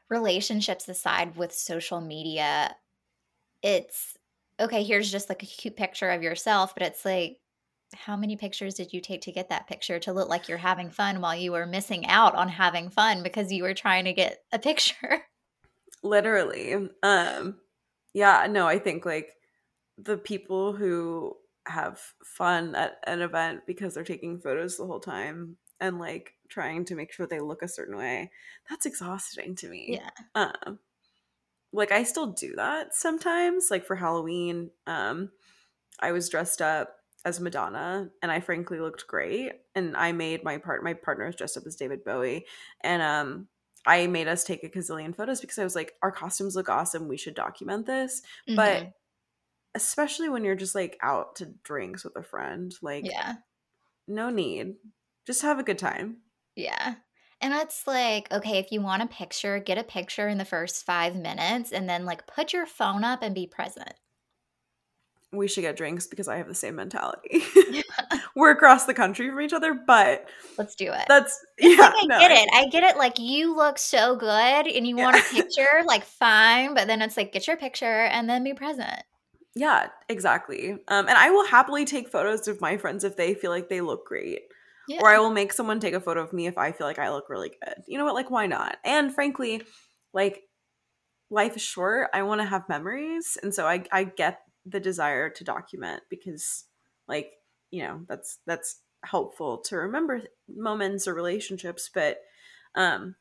[0.10, 2.76] relationships aside with social media,
[3.62, 4.18] it's
[4.60, 7.38] okay, here's just like a cute picture of yourself, but it's like,
[7.94, 10.90] how many pictures did you take to get that picture to look like you're having
[10.90, 14.44] fun while you were missing out on having fun because you were trying to get
[14.54, 15.24] a picture?
[16.04, 17.56] literally um
[18.14, 19.34] yeah no i think like
[19.98, 21.36] the people who
[21.68, 26.84] have fun at an event because they're taking photos the whole time and like trying
[26.86, 28.32] to make sure they look a certain way
[28.70, 30.10] that's exhausting to me Yeah.
[30.36, 30.80] um
[31.72, 35.30] like i still do that sometimes like for halloween um
[36.00, 40.58] i was dressed up as madonna and i frankly looked great and i made my
[40.58, 42.46] part my partner was dressed up as david bowie
[42.84, 43.48] and um
[43.86, 47.08] i made us take a gazillion photos because i was like our costumes look awesome
[47.08, 48.22] we should document this
[48.56, 48.94] but Mhm.
[49.76, 53.38] especially when you're just like out to drinks with a friend like yeah.
[54.08, 54.76] no need
[55.26, 56.22] just have a good time
[56.56, 56.96] Yeah.
[57.42, 60.86] And it's like, okay, if you want a picture, get a picture in the first
[60.86, 63.94] five minutes and then like put your phone up and be present.
[65.34, 67.44] We should get drinks because i have the same mentality
[68.36, 71.06] we're across the country from each other but Let's do it.
[71.08, 72.50] that's It's yeah like I no, get it.
[72.54, 72.98] I get it.
[72.98, 77.18] Like you look so good and you want a picture, like fine, but then it's
[77.18, 79.02] like get your picture and then be present.
[79.56, 80.72] Yeah, exactly.
[80.88, 83.82] Um, and I will happily take photos of my friends if they feel like they
[83.82, 84.42] look great.
[84.88, 85.00] Yeah.
[85.02, 87.10] Or I will make someone take a photo of me if I feel like I
[87.12, 87.76] look really good.
[87.88, 88.16] You know what?
[88.16, 88.78] Like, why not?
[88.84, 89.64] And frankly,
[90.14, 90.42] like,
[91.30, 92.10] life is short.
[92.14, 93.38] I want to have memories.
[93.42, 96.66] And so I, I get the desire to document because,
[97.08, 97.34] like,
[97.72, 101.90] you know, that's that's helpful to remember moments or relationships.
[101.94, 102.22] But
[102.76, 103.16] um,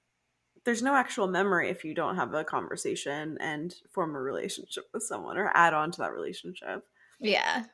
[0.65, 5.03] there's no actual memory if you don't have a conversation and form a relationship with
[5.03, 6.85] someone or add on to that relationship.
[7.21, 7.65] yeah.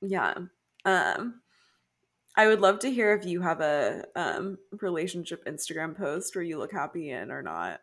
[0.00, 0.34] Yeah.
[0.84, 1.42] Um
[2.36, 6.58] I would love to hear if you have a um relationship Instagram post where you
[6.58, 7.80] look happy in or not.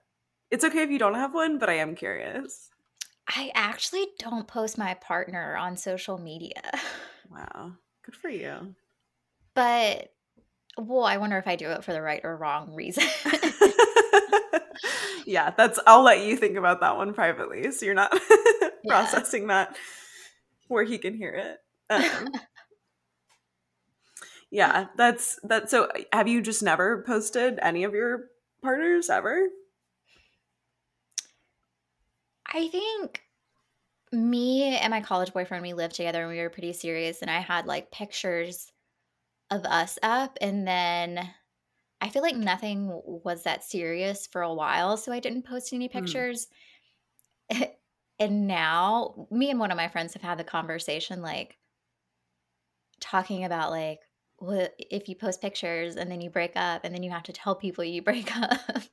[0.49, 2.69] It's okay if you don't have one, but I am curious.
[3.27, 6.61] I actually don't post my partner on social media.
[7.29, 7.73] Wow.
[8.05, 8.73] Good for you.
[9.53, 10.13] But
[10.77, 13.03] well, I wonder if I do it for the right or wrong reason.
[15.25, 18.17] yeah, that's I'll let you think about that one privately so you're not
[18.87, 19.75] processing that
[20.69, 21.57] where he can hear it.
[21.89, 22.29] Um,
[24.49, 28.25] yeah, that's that's so have you just never posted any of your
[28.61, 29.47] partners ever?
[32.47, 33.23] I think
[34.11, 37.21] me and my college boyfriend, we lived together and we were pretty serious.
[37.21, 38.71] And I had like pictures
[39.51, 40.37] of us up.
[40.41, 41.33] And then
[42.01, 44.97] I feel like nothing was that serious for a while.
[44.97, 46.27] So I didn't post any Hmm.
[46.27, 46.47] pictures.
[48.19, 51.57] and now me and one of my friends have had the conversation like
[52.99, 53.99] talking about like,
[54.37, 57.33] what if you post pictures and then you break up and then you have to
[57.33, 58.83] tell people you break up?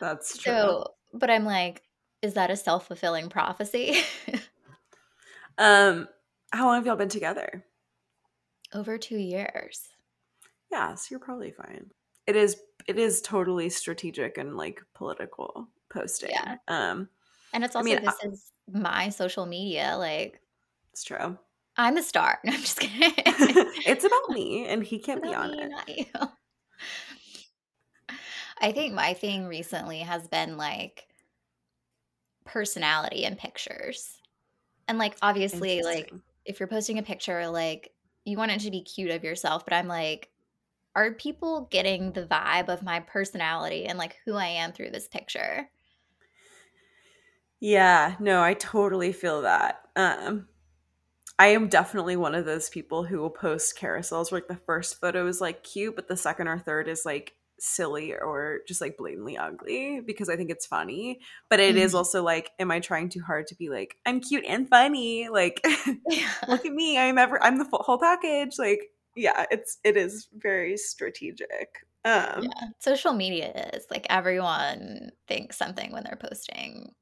[0.00, 0.54] That's true.
[0.56, 1.87] So, but I'm like,
[2.22, 3.96] is that a self fulfilling prophecy?
[5.58, 6.08] um
[6.52, 7.64] how long have y'all been together?
[8.74, 9.88] Over two years.
[10.70, 11.90] Yeah, so you're probably fine.
[12.26, 16.30] It is it is totally strategic and like political posting.
[16.30, 16.56] Yeah.
[16.68, 17.08] Um
[17.52, 19.94] And it's also I mean, this is my social media.
[19.98, 20.40] Like
[20.92, 21.38] it's true.
[21.76, 22.40] I'm the star.
[22.44, 23.12] No, I'm just kidding.
[23.86, 25.68] it's about me and he can't be on me, it.
[25.68, 26.06] not you.
[28.60, 31.07] I think my thing recently has been like
[32.48, 34.18] personality in pictures.
[34.86, 36.12] And like obviously like
[36.44, 37.92] if you're posting a picture like
[38.24, 40.30] you want it to be cute of yourself, but I'm like
[40.96, 45.06] are people getting the vibe of my personality and like who I am through this
[45.06, 45.68] picture?
[47.60, 49.82] Yeah, no, I totally feel that.
[49.96, 50.48] Um
[51.38, 55.00] I am definitely one of those people who will post carousels where like the first
[55.00, 58.96] photo is like cute, but the second or third is like silly or just like
[58.96, 61.20] blatantly ugly because I think it's funny.
[61.48, 61.94] But it is Mhm.
[61.94, 65.28] also like, am I trying too hard to be like, I'm cute and funny?
[65.28, 65.60] Like,
[66.06, 66.32] Yeah.
[66.46, 68.58] look at me, I'm ever I'm the full, whole package.
[68.58, 71.86] Like, yeah, it's it is very strategic.
[72.04, 72.68] Um Yeah.
[72.78, 76.94] Social media is like everyone thinks something when they're posting.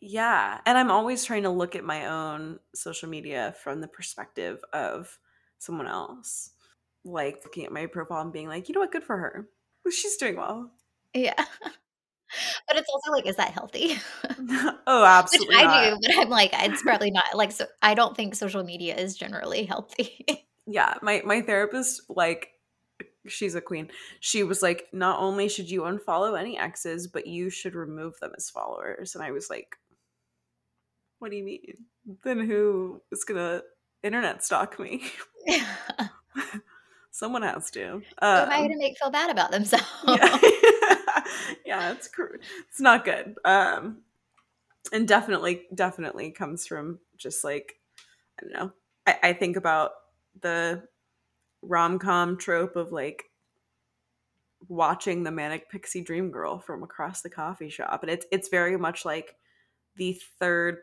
[0.00, 0.60] Yeah.
[0.64, 5.18] And I'm always trying to look at my own social media from the perspective of
[5.58, 6.52] someone else.
[7.04, 9.48] Like looking at my profile and being like, you know what, good for her.
[9.90, 10.70] She's doing well.
[11.14, 11.34] Yeah.
[12.68, 13.96] But it's also like, is that healthy?
[14.86, 15.84] oh, Which absolutely I not.
[15.84, 19.16] do, but I'm like, it's probably not like so I don't think social media is
[19.16, 20.46] generally healthy.
[20.66, 20.94] Yeah.
[21.00, 22.50] My my therapist, like,
[23.26, 23.90] she's a queen.
[24.20, 28.32] She was like, not only should you unfollow any exes, but you should remove them
[28.36, 29.14] as followers.
[29.14, 29.76] And I was like,
[31.18, 31.86] what do you mean?
[32.24, 33.62] Then who is gonna
[34.02, 35.04] internet stalk me?
[37.18, 38.02] Someone has to.
[38.34, 39.86] Who am I Um, gonna make feel bad about themselves?
[40.04, 40.38] yeah,
[41.64, 42.36] yeah, it's cr-
[42.68, 43.34] it's not good.
[43.44, 44.02] Um,
[44.92, 47.74] and definitely, definitely comes from just like
[48.40, 48.72] I don't know.
[49.06, 49.92] I, I think about
[50.40, 50.84] the
[51.62, 53.24] rom com trope of like
[54.68, 58.76] watching the manic pixie dream girl from across the coffee shop, and it's it's very
[58.76, 59.36] much like
[59.96, 60.78] the third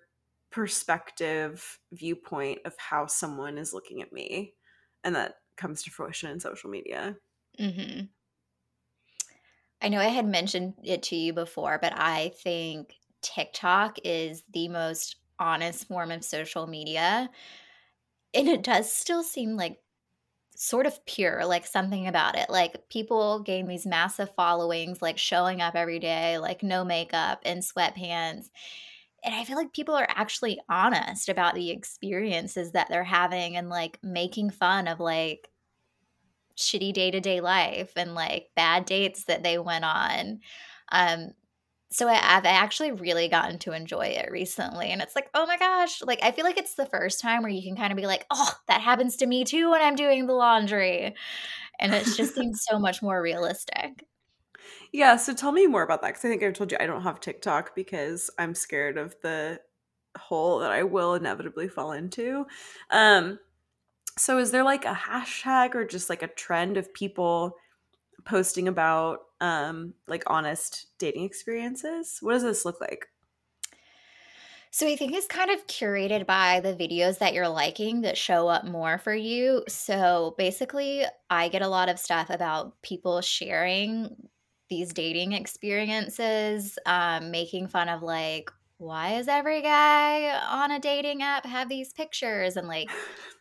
[0.51, 4.53] perspective viewpoint of how someone is looking at me,
[5.03, 7.17] and that comes to fruition in social media.
[7.57, 8.09] hmm
[9.81, 14.67] I know I had mentioned it to you before, but I think TikTok is the
[14.69, 17.29] most honest form of social media.
[18.33, 19.81] And it does still seem like
[20.55, 22.49] sort of pure, like something about it.
[22.49, 27.61] Like people gain these massive followings, like showing up every day, like no makeup and
[27.63, 28.49] sweatpants.
[29.25, 33.69] And I feel like people are actually honest about the experiences that they're having and
[33.69, 35.49] like making fun of like
[36.57, 40.39] shitty day to day life and like bad dates that they went on.
[40.91, 41.31] Um,
[41.91, 45.57] so I, I've actually really gotten to enjoy it recently, and it's like, oh my
[45.57, 46.01] gosh!
[46.03, 48.25] Like I feel like it's the first time where you can kind of be like,
[48.31, 51.15] oh, that happens to me too when I'm doing the laundry,
[51.79, 54.05] and it just seems so much more realistic.
[54.95, 57.01] Yeah, so tell me more about that because I think I told you I don't
[57.01, 59.59] have TikTok because I'm scared of the
[60.17, 62.45] hole that I will inevitably fall into.
[62.91, 63.37] Um,
[64.17, 67.57] so is there like a hashtag or just like a trend of people
[68.23, 72.19] posting about um like honest dating experiences?
[72.21, 73.07] What does this look like?
[74.71, 78.47] So I think it's kind of curated by the videos that you're liking that show
[78.47, 79.65] up more for you.
[79.67, 84.29] So basically, I get a lot of stuff about people sharing
[84.69, 91.21] these dating experiences, um, making fun of like, why is every guy on a dating
[91.23, 92.57] app have these pictures?
[92.57, 92.89] And like,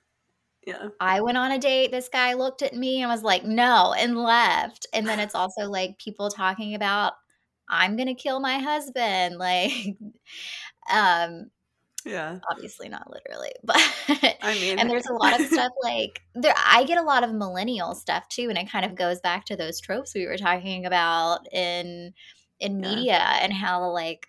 [0.67, 0.89] Yeah.
[1.01, 4.17] I went on a date, this guy looked at me and was like, "No," and
[4.17, 4.87] left.
[4.93, 7.15] And then it's also like people talking about,
[7.69, 9.97] "I'm gonna kill my husband," like,
[10.91, 11.51] um,
[12.05, 12.41] Yeah.
[12.51, 13.77] obviously not literally, but
[14.43, 17.33] I mean, and there's a lot of stuff like there I get a lot of
[17.33, 20.87] millennial stuff too, and it kind of goes back to those tropes we were talking
[20.87, 22.15] about in
[22.61, 22.81] in Yeah.
[22.81, 24.29] media and how like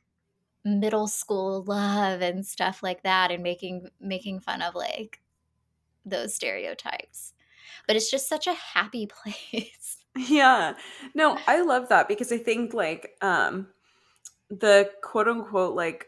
[0.66, 5.21] middle school love and stuff like that and making making fun of like
[6.06, 7.34] those stereotypes.
[7.88, 9.98] But it's just such a happy place.
[10.15, 10.76] Yeah.
[11.13, 13.67] No, I love that because I think like um
[14.50, 16.08] the quote unquote like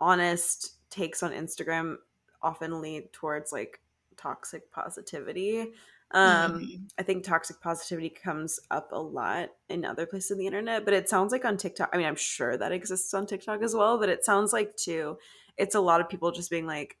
[0.00, 1.96] honest takes on Instagram
[2.42, 3.80] often lead towards like
[4.16, 5.72] toxic positivity.
[6.12, 6.88] Um Mhm.
[6.98, 10.94] I think toxic positivity comes up a lot in other places in the internet, but
[10.94, 13.98] it sounds like on TikTok, I mean I'm sure that exists on TikTok as well,
[13.98, 15.18] but it sounds like too
[15.56, 16.98] it's a lot of people just being like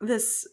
[0.00, 0.46] this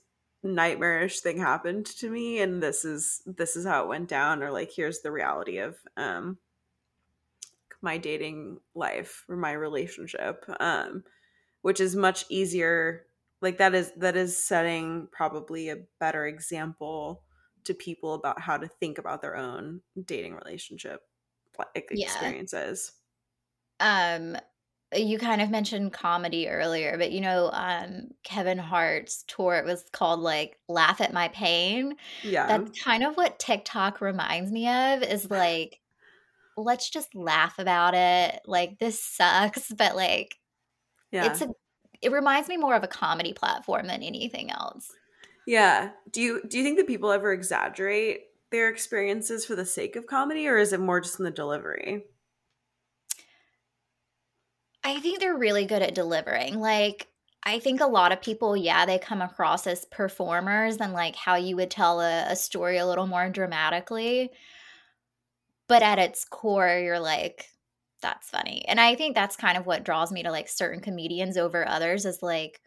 [0.44, 4.52] nightmarish thing happened to me and this is this is how it went down or
[4.52, 6.38] like here's the reality of um
[7.82, 11.04] my dating life or my relationship um
[11.66, 13.08] which is much easier
[13.42, 17.24] like that is that is setting probably a better example
[17.64, 21.02] to people about how to think about their own dating relationship
[21.58, 22.36] like Yeah.
[22.36, 22.94] experiences.
[23.80, 24.38] Um,
[24.96, 29.86] you kind of mentioned comedy earlier, but you know, um, Kevin Hart's tour, it was
[29.92, 31.98] called like Laugh at My Pain.
[32.22, 32.48] Yeah.
[32.48, 35.82] That's kind of what TikTok reminds me of is like,
[36.58, 38.42] let's just laugh about it.
[38.46, 40.38] Like, this sucks, but like,
[41.16, 41.26] yeah.
[41.32, 41.50] it's a,
[42.02, 44.92] it reminds me more of a comedy platform than anything else.
[45.48, 45.92] yeah.
[46.12, 50.06] Do you do you think that people ever exaggerate their experiences for the sake of
[50.06, 52.04] comedy or is it more just in the delivery?
[54.84, 56.60] I think they're really good at delivering.
[56.60, 57.08] Like,
[57.44, 61.36] I think a lot of people, yeah, they come across as performers and like how
[61.36, 64.30] you would tell a, a story a little more dramatically.
[65.68, 67.50] But at its core, you're like,
[68.06, 68.64] that's funny.
[68.68, 72.06] And I think that's kind of what draws me to like certain comedians over others
[72.06, 72.62] is like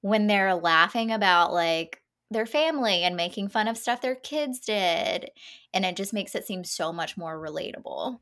[0.00, 5.30] when they're laughing about like their family and making fun of stuff their kids did.
[5.74, 8.20] And it just makes it seem so much more relatable.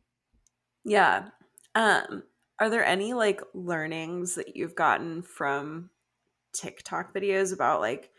[0.84, 1.28] Yeah.
[1.76, 2.24] Um
[2.59, 5.90] are there any like learnings that you've gotten from
[6.53, 8.11] TikTok videos about like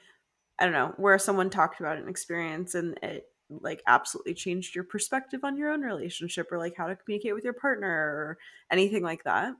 [0.60, 4.84] I don't know, where someone talked about an experience and it like absolutely changed your
[4.84, 8.38] perspective on your own relationship or like how to communicate with your partner or
[8.72, 9.54] anything like that?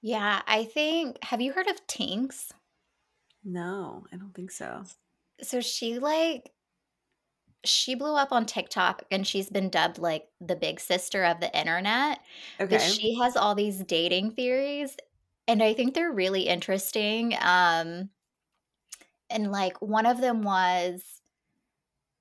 [0.00, 2.52] Yeah, I think, have you heard of Tinx?
[3.44, 4.84] No, I don't think so.
[5.40, 6.52] So she like
[7.64, 11.56] she blew up on TikTok and she's been dubbed like the big sister of the
[11.58, 12.20] internet.
[12.58, 14.96] But she has all these dating theories
[15.46, 17.34] and I think they're really interesting.
[17.40, 18.10] Um
[19.30, 21.17] and like one of them was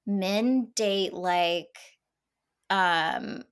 [0.08, 1.78] men date like
[2.70, 3.44] um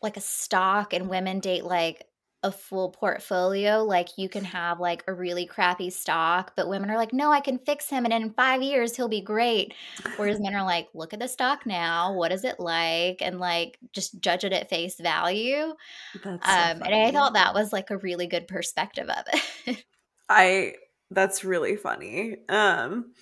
[0.00, 2.06] like a stock and women date like
[2.42, 6.96] a full portfolio like you can have like a really crappy stock but women are
[6.96, 9.74] like no i can fix him and in five years he'll be great.
[10.16, 13.20] Whereas men are like look at the stock now what is it like?
[13.20, 15.74] And like just judge it at face value.
[16.22, 19.24] That's so um and i thought that was like a really good perspective of
[19.66, 19.84] it.
[20.28, 20.74] I
[21.10, 22.36] that's really funny.
[22.48, 23.12] Um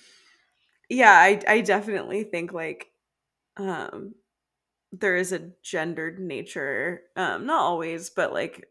[0.89, 2.87] yeah, I I definitely think like
[3.57, 4.15] um
[4.93, 7.03] there is a gendered nature.
[7.17, 8.65] Um not always, but like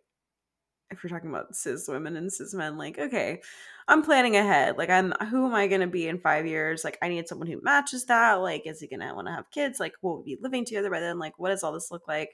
[0.90, 3.42] if we're talking about cis women and cis men, like, okay,
[3.88, 4.78] I'm planning ahead.
[4.78, 6.84] Like I'm who am I gonna be in five years?
[6.84, 8.34] Like I need someone who matches that.
[8.36, 9.80] Like, is he gonna wanna have kids?
[9.80, 11.18] Like will we be living together by then?
[11.18, 12.30] Like what does all this look like?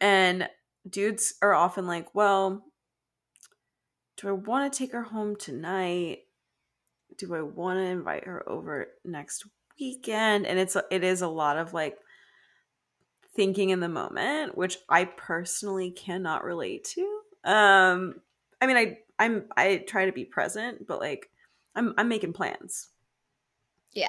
[0.00, 0.48] And
[0.88, 2.64] dudes are often like, well,
[4.18, 6.24] do I want to take her home tonight?
[7.18, 9.46] Do I want to invite her over next
[9.78, 10.46] weekend?
[10.46, 11.98] And it's it is a lot of like
[13.34, 17.20] thinking in the moment, which I personally cannot relate to.
[17.44, 18.20] Um
[18.60, 21.30] I mean I I'm I try to be present, but like
[21.74, 22.88] I'm I'm making plans.
[23.92, 24.08] yeah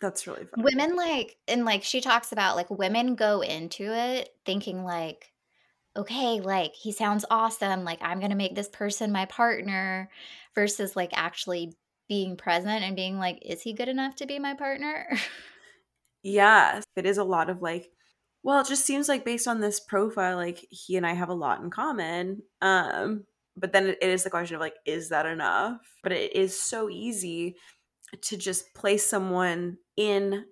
[0.00, 0.64] That's really fun.
[0.64, 5.32] women like and like she talks about like women go into it thinking like
[5.96, 10.10] okay like he sounds awesome like i'm gonna make this person my partner
[10.54, 11.74] versus like actually
[12.08, 15.08] being present and being like is he good enough to be my partner
[16.22, 17.90] Yeah, it is a lot of like,
[18.42, 21.34] well, it just seems like based on this profile, like he and I have a
[21.34, 22.42] lot in common.
[22.60, 23.24] Um,
[23.56, 25.78] but then it it is the question of like, is that enough?
[26.02, 27.56] But it is so easy
[28.22, 30.44] to just place someone in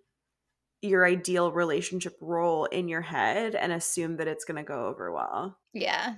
[0.83, 5.13] your ideal relationship role in your head and assume that it's going to go over
[5.13, 5.59] well.
[5.75, 6.17] yeah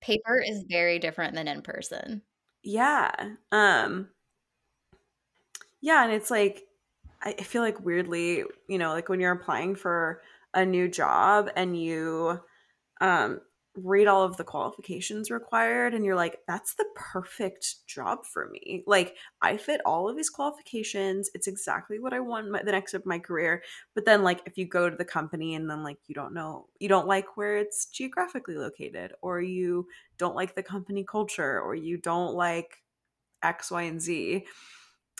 [0.00, 2.22] paper is very different than in person
[2.62, 3.34] Yeah.
[3.52, 4.10] Um
[5.80, 6.66] yeah, and it's like
[7.22, 10.22] I feel like weirdly, you know, like when you're applying for
[10.54, 12.40] a new job and you
[13.00, 13.40] um
[13.84, 18.82] read all of the qualifications required and you're like that's the perfect job for me.
[18.86, 21.30] Like I fit all of these qualifications.
[21.34, 23.62] It's exactly what I want my, the next of my career.
[23.94, 26.66] But then like if you go to the company and then like you don't know,
[26.78, 29.86] you don't like where it's geographically located or you
[30.18, 32.82] don't like the company culture or you don't like
[33.42, 34.46] X, Y, and Z.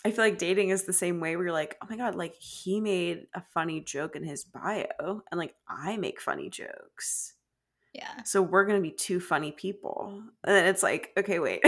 [0.04, 2.34] I feel like dating is the same way where you're like, oh my God, like
[2.36, 7.34] he made a funny joke in his bio and like I make funny jokes.
[7.93, 10.22] Yeah So we're going to be two funny people.
[10.45, 11.61] And then it's like, okay, wait.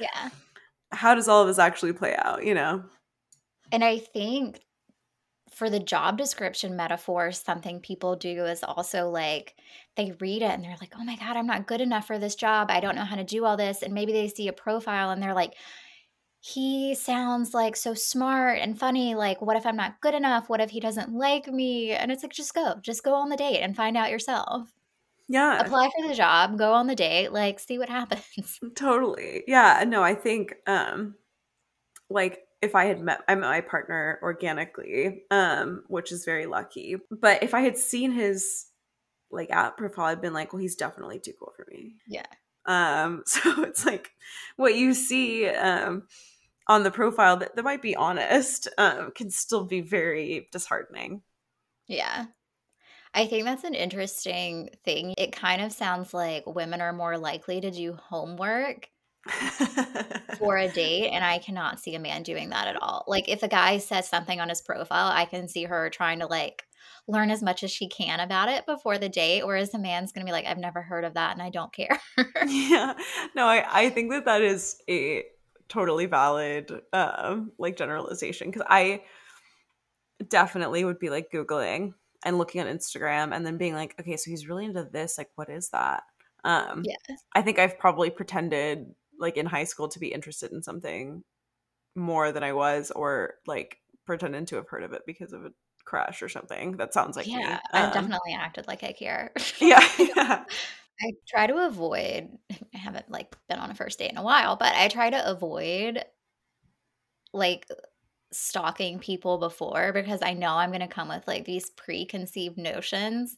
[0.00, 0.30] yeah
[0.92, 2.84] How does all of this actually play out, you know?
[3.70, 4.60] And I think
[5.54, 9.54] for the job description metaphor, something people do is also like
[9.96, 12.34] they read it and they're like, oh my God, I'm not good enough for this
[12.34, 12.70] job.
[12.70, 13.82] I don't know how to do all this.
[13.82, 15.54] And maybe they see a profile and they're like,
[16.40, 19.14] he sounds like so smart and funny.
[19.14, 20.48] Like, what if I'm not good enough?
[20.48, 21.92] What if he doesn't like me?
[21.92, 24.68] And it's like, just go, just go on the date and find out yourself.
[25.32, 25.60] Yeah.
[25.60, 28.60] Apply for the job, go on the date, like see what happens.
[28.74, 29.44] Totally.
[29.46, 29.82] Yeah.
[29.88, 31.14] No, I think um
[32.10, 36.96] like if I had met I met my partner organically, um, which is very lucky.
[37.10, 38.66] But if I had seen his
[39.30, 41.94] like app profile, I'd been like, well, he's definitely too cool for me.
[42.06, 42.26] Yeah.
[42.66, 44.10] Um, so it's like
[44.56, 46.02] what you see um
[46.68, 51.22] on the profile that, that might be honest, um, can still be very disheartening.
[51.88, 52.26] Yeah.
[53.14, 55.14] I think that's an interesting thing.
[55.18, 58.88] It kind of sounds like women are more likely to do homework
[60.38, 63.04] for a date, and I cannot see a man doing that at all.
[63.06, 66.26] Like, if a guy says something on his profile, I can see her trying to
[66.26, 66.64] like
[67.08, 70.26] learn as much as she can about it before the date, whereas the man's gonna
[70.26, 72.00] be like, I've never heard of that and I don't care.
[72.46, 72.94] yeah.
[73.34, 75.24] No, I, I think that that is a
[75.68, 79.02] totally valid um like generalization because I
[80.28, 81.94] definitely would be like Googling
[82.24, 85.18] and looking on Instagram and then being like, okay, so he's really into this.
[85.18, 86.04] Like, what is that?
[86.44, 86.96] Um, yeah.
[87.34, 91.22] I think I've probably pretended like in high school to be interested in something
[91.96, 95.52] more than I was, or like pretending to have heard of it because of a
[95.84, 96.76] crush or something.
[96.78, 97.60] That sounds like yeah, me.
[97.74, 99.32] I've Um, definitely acted like I care.
[99.60, 100.44] yeah, yeah,
[101.02, 102.30] I try to avoid
[102.74, 105.30] I haven't like been on a first date in a while, but I try to
[105.30, 106.04] avoid
[107.32, 107.66] like
[108.32, 113.36] stalking people before because I know I'm going to come with like these preconceived notions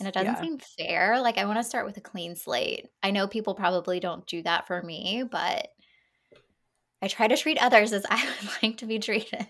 [0.00, 0.40] and it doesn't yeah.
[0.40, 1.20] seem fair.
[1.20, 2.88] Like I want to start with a clean slate.
[3.02, 5.68] I know people probably don't do that for me, but
[7.00, 9.46] I try to treat others as I would like to be treated.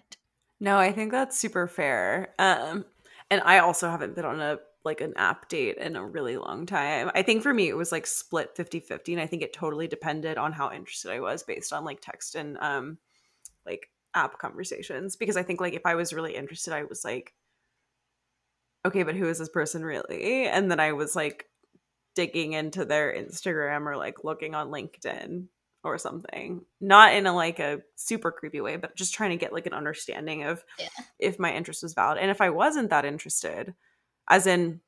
[0.60, 2.34] No, I think that's super fair.
[2.38, 2.84] Um,
[3.30, 6.66] and I also haven't been on a like an app date in a really long
[6.66, 7.10] time.
[7.14, 10.36] I think for me it was like split 50-50 and I think it totally depended
[10.36, 12.98] on how interested I was based on like text and um
[13.64, 17.34] like app conversations because I think like if I was really interested I was like
[18.86, 20.46] okay, but who is this person really?
[20.46, 21.46] And then I was like
[22.14, 25.46] digging into their Instagram or like looking on LinkedIn
[25.82, 26.64] or something.
[26.80, 29.72] Not in a like a super creepy way, but just trying to get like an
[29.72, 30.88] understanding of Yeah.
[31.18, 32.18] if my interest was valid.
[32.18, 33.74] And if I wasn't that interested,
[34.28, 34.80] as in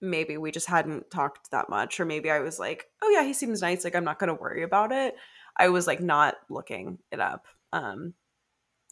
[0.00, 3.32] maybe we just hadn't talked that much or maybe I was like, "Oh yeah, he
[3.32, 5.14] seems nice, like I'm not going to worry about it."
[5.56, 7.46] I was like not looking it up.
[7.72, 8.14] Um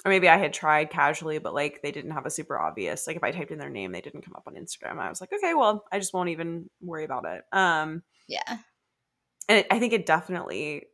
[0.05, 3.07] or maybe I had tried casually, but like they didn't have a super obvious.
[3.07, 4.99] Like if I typed in their name, they didn't come up on Instagram.
[4.99, 7.45] I was like, okay, well, I just won't even worry about it.
[7.53, 8.63] Um, Yeah.
[9.49, 10.87] and it, I think it definitely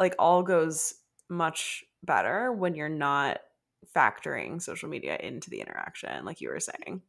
[0.00, 0.94] like all goes
[1.30, 3.40] much better when you're not
[3.96, 7.02] factoring social media into the interaction, like you were saying.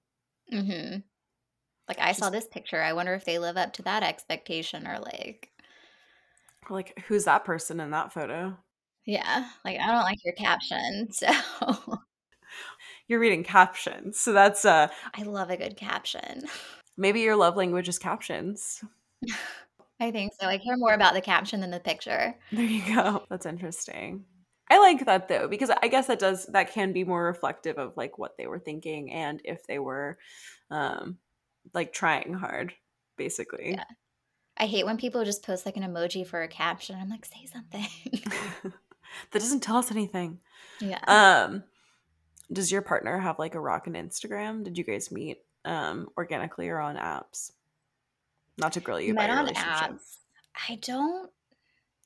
[0.52, 1.04] Mhm.
[1.88, 2.82] Like I saw this picture.
[2.82, 5.54] I wonder if they live up to that expectation or like
[6.70, 8.58] like who's that person in that photo?
[9.06, 11.10] Yeah, like I don't like your caption.
[11.12, 12.00] So
[13.08, 16.44] You're reading captions, so that's uh I love a good caption.
[16.98, 18.84] maybe your love language is captions.
[20.00, 20.48] I think so.
[20.48, 22.36] I care more about the caption than the picture.
[22.52, 23.24] There you go.
[23.30, 24.26] That's interesting.
[24.70, 27.96] I like that though because I guess that does that can be more reflective of
[27.96, 30.18] like what they were thinking and if they were
[30.72, 31.18] um
[31.74, 32.74] like trying hard
[33.18, 33.72] basically.
[33.72, 33.84] Yeah.
[34.58, 36.98] I hate when people just post like an emoji for a caption.
[37.00, 37.86] I'm like, say something.
[39.32, 40.40] that doesn't tell us anything.
[40.80, 41.00] yeah.
[41.08, 41.64] Um
[42.52, 44.64] does your partner have like a rock and Instagram?
[44.64, 47.52] Did you guys meet um organically or on apps?
[48.58, 50.18] Not to grill you Met on apps.
[50.70, 51.30] I don't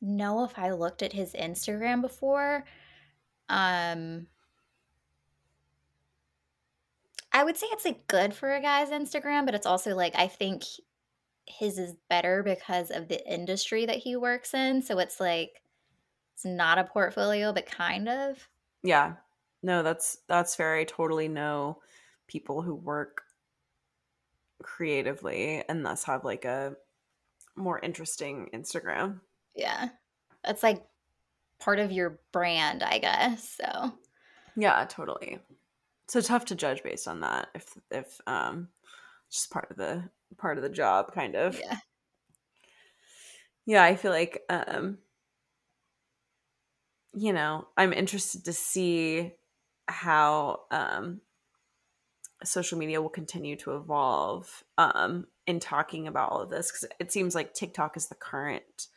[0.02, 2.66] know if I looked at his Instagram before.
[3.50, 4.28] Um
[7.32, 10.28] I would say it's like good for a guy's Instagram, but it's also like I
[10.28, 10.64] think
[11.46, 14.82] his is better because of the industry that he works in.
[14.82, 15.62] So it's like
[16.40, 18.48] it's not a portfolio, but kind of.
[18.82, 19.16] Yeah.
[19.62, 20.78] No, that's that's fair.
[20.78, 21.82] I totally know
[22.28, 23.24] people who work
[24.64, 26.78] creatively and thus have like a
[27.58, 29.20] more interesting Instagram.
[29.54, 29.90] Yeah.
[30.46, 30.82] That's like
[31.60, 33.60] part of your brand, I guess.
[33.62, 33.92] So
[34.56, 35.40] Yeah, totally.
[36.08, 38.70] So tough to judge based on that if if um
[39.30, 41.60] just part of the part of the job kind of.
[41.60, 41.80] yeah.
[43.66, 45.00] Yeah, I feel like um
[47.20, 49.34] you know, I'm interested to see
[49.88, 51.20] how um
[52.46, 57.12] social media will continue to evolve um in talking about all of this cuz it
[57.12, 58.88] seems like TikTok is the current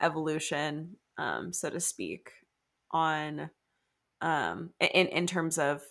[0.00, 2.32] evolution um so to speak
[2.90, 3.50] on
[4.22, 5.84] um in in terms of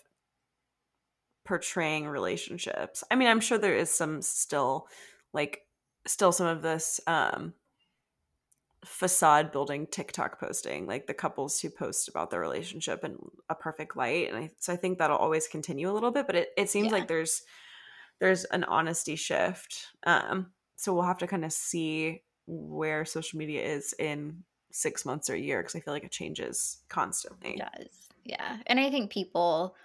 [1.45, 3.05] portraying relationships.
[3.09, 4.89] I mean, I'm sure there is some still
[5.31, 5.61] like
[6.05, 7.53] still some of this um
[8.87, 13.17] facade building TikTok posting, like the couples who post about their relationship in
[13.49, 14.29] a perfect light.
[14.29, 16.87] And I so I think that'll always continue a little bit, but it, it seems
[16.87, 16.93] Yeah.
[16.93, 17.43] like there's
[18.19, 19.87] there's an honesty shift.
[20.05, 25.29] Um so we'll have to kind of see where social media is in six months
[25.29, 27.55] or a year because I feel like it changes constantly.
[27.55, 27.89] It does.
[28.23, 28.57] Yeah.
[28.67, 29.75] And I think people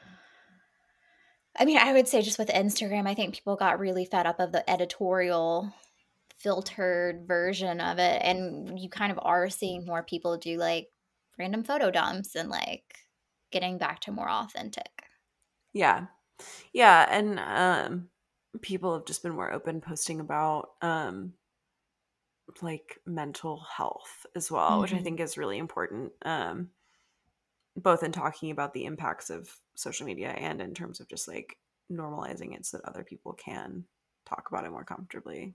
[1.56, 4.40] I mean, I would say just with Instagram, I think people got really fed up
[4.40, 5.72] of the editorial
[6.42, 8.22] filtered version of it.
[8.22, 10.88] And you kind of are seeing more people do like
[11.38, 12.84] random photo dumps and like
[13.50, 14.90] getting back to more authentic.
[15.72, 16.06] Yeah.
[16.72, 17.06] Yeah.
[17.10, 18.08] And um
[18.60, 21.34] people have just been more open posting about um
[22.60, 24.80] like mental health as well, mm-hmm.
[24.82, 25.04] which I mm-hmm.
[25.04, 26.12] think is really important.
[26.24, 26.70] Um
[27.76, 31.56] both in talking about the impacts of social media and in terms of just like
[31.90, 33.84] normalizing it so that other people can
[34.26, 35.54] talk about it more comfortably.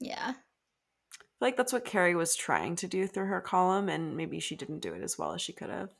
[0.00, 0.34] Yeah.
[0.34, 4.40] I feel like that's what Carrie was trying to do through her column, and maybe
[4.40, 5.94] she didn't do it as well as she could have.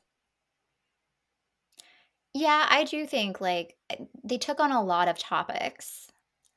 [2.33, 6.11] Yeah, I do think like eh, they took on a lot of topics.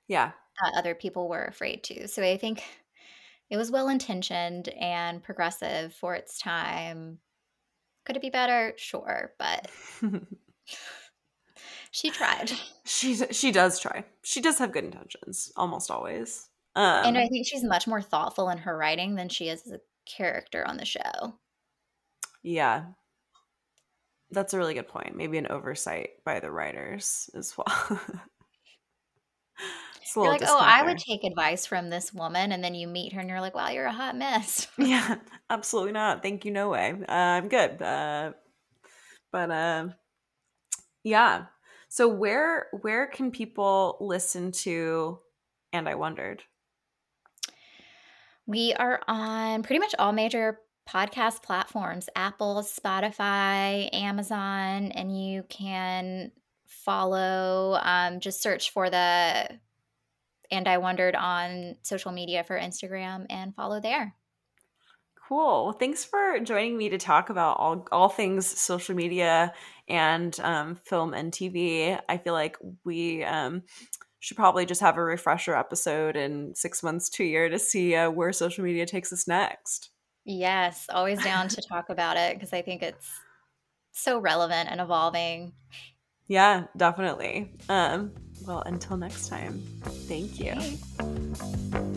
[0.08, 0.32] Yeah.
[0.62, 2.08] That other people were afraid to.
[2.08, 2.62] So I think
[3.50, 7.18] it was well intentioned and progressive for its time.
[8.04, 8.74] Could it be better?
[8.76, 9.70] Sure, but
[11.90, 12.50] she tried.
[12.84, 14.04] She she does try.
[14.22, 16.48] She does have good intentions almost always.
[16.76, 19.72] Um, and I think she's much more thoughtful in her writing than she is as
[19.72, 21.34] a character on the show.
[22.42, 22.84] Yeah.
[24.30, 25.16] That's a really good point.
[25.16, 28.00] Maybe an oversight by the writers as well.
[30.16, 33.20] you're like, oh, I would take advice from this woman, and then you meet her,
[33.20, 34.68] and you're like, wow, you're a hot mess.
[34.78, 35.16] yeah,
[35.48, 36.22] absolutely not.
[36.22, 36.94] Thank you, no way.
[37.08, 37.80] Uh, I'm good.
[37.82, 38.32] Uh,
[39.32, 39.88] but uh,
[41.04, 41.46] yeah.
[41.88, 45.18] So where where can people listen to?
[45.72, 46.42] And I wondered.
[48.50, 56.32] We are on pretty much all major podcast platforms Apple, Spotify, Amazon, and you can
[56.66, 59.48] follow, um, just search for the
[60.50, 64.16] And I Wondered on social media for Instagram and follow there.
[65.28, 65.66] Cool.
[65.66, 69.54] Well, thanks for joining me to talk about all, all things social media
[69.86, 72.00] and um, film and TV.
[72.08, 73.62] I feel like we um,
[74.20, 77.94] should probably just have a refresher episode in six months to a year to see
[77.94, 79.90] uh, where social media takes us next.
[80.24, 83.10] Yes, always down to talk about it because I think it's
[83.92, 85.52] so relevant and evolving.
[86.28, 87.50] Yeah, definitely.
[87.68, 88.12] Um,
[88.46, 90.54] well, until next time, thank you.
[90.54, 91.89] Thanks.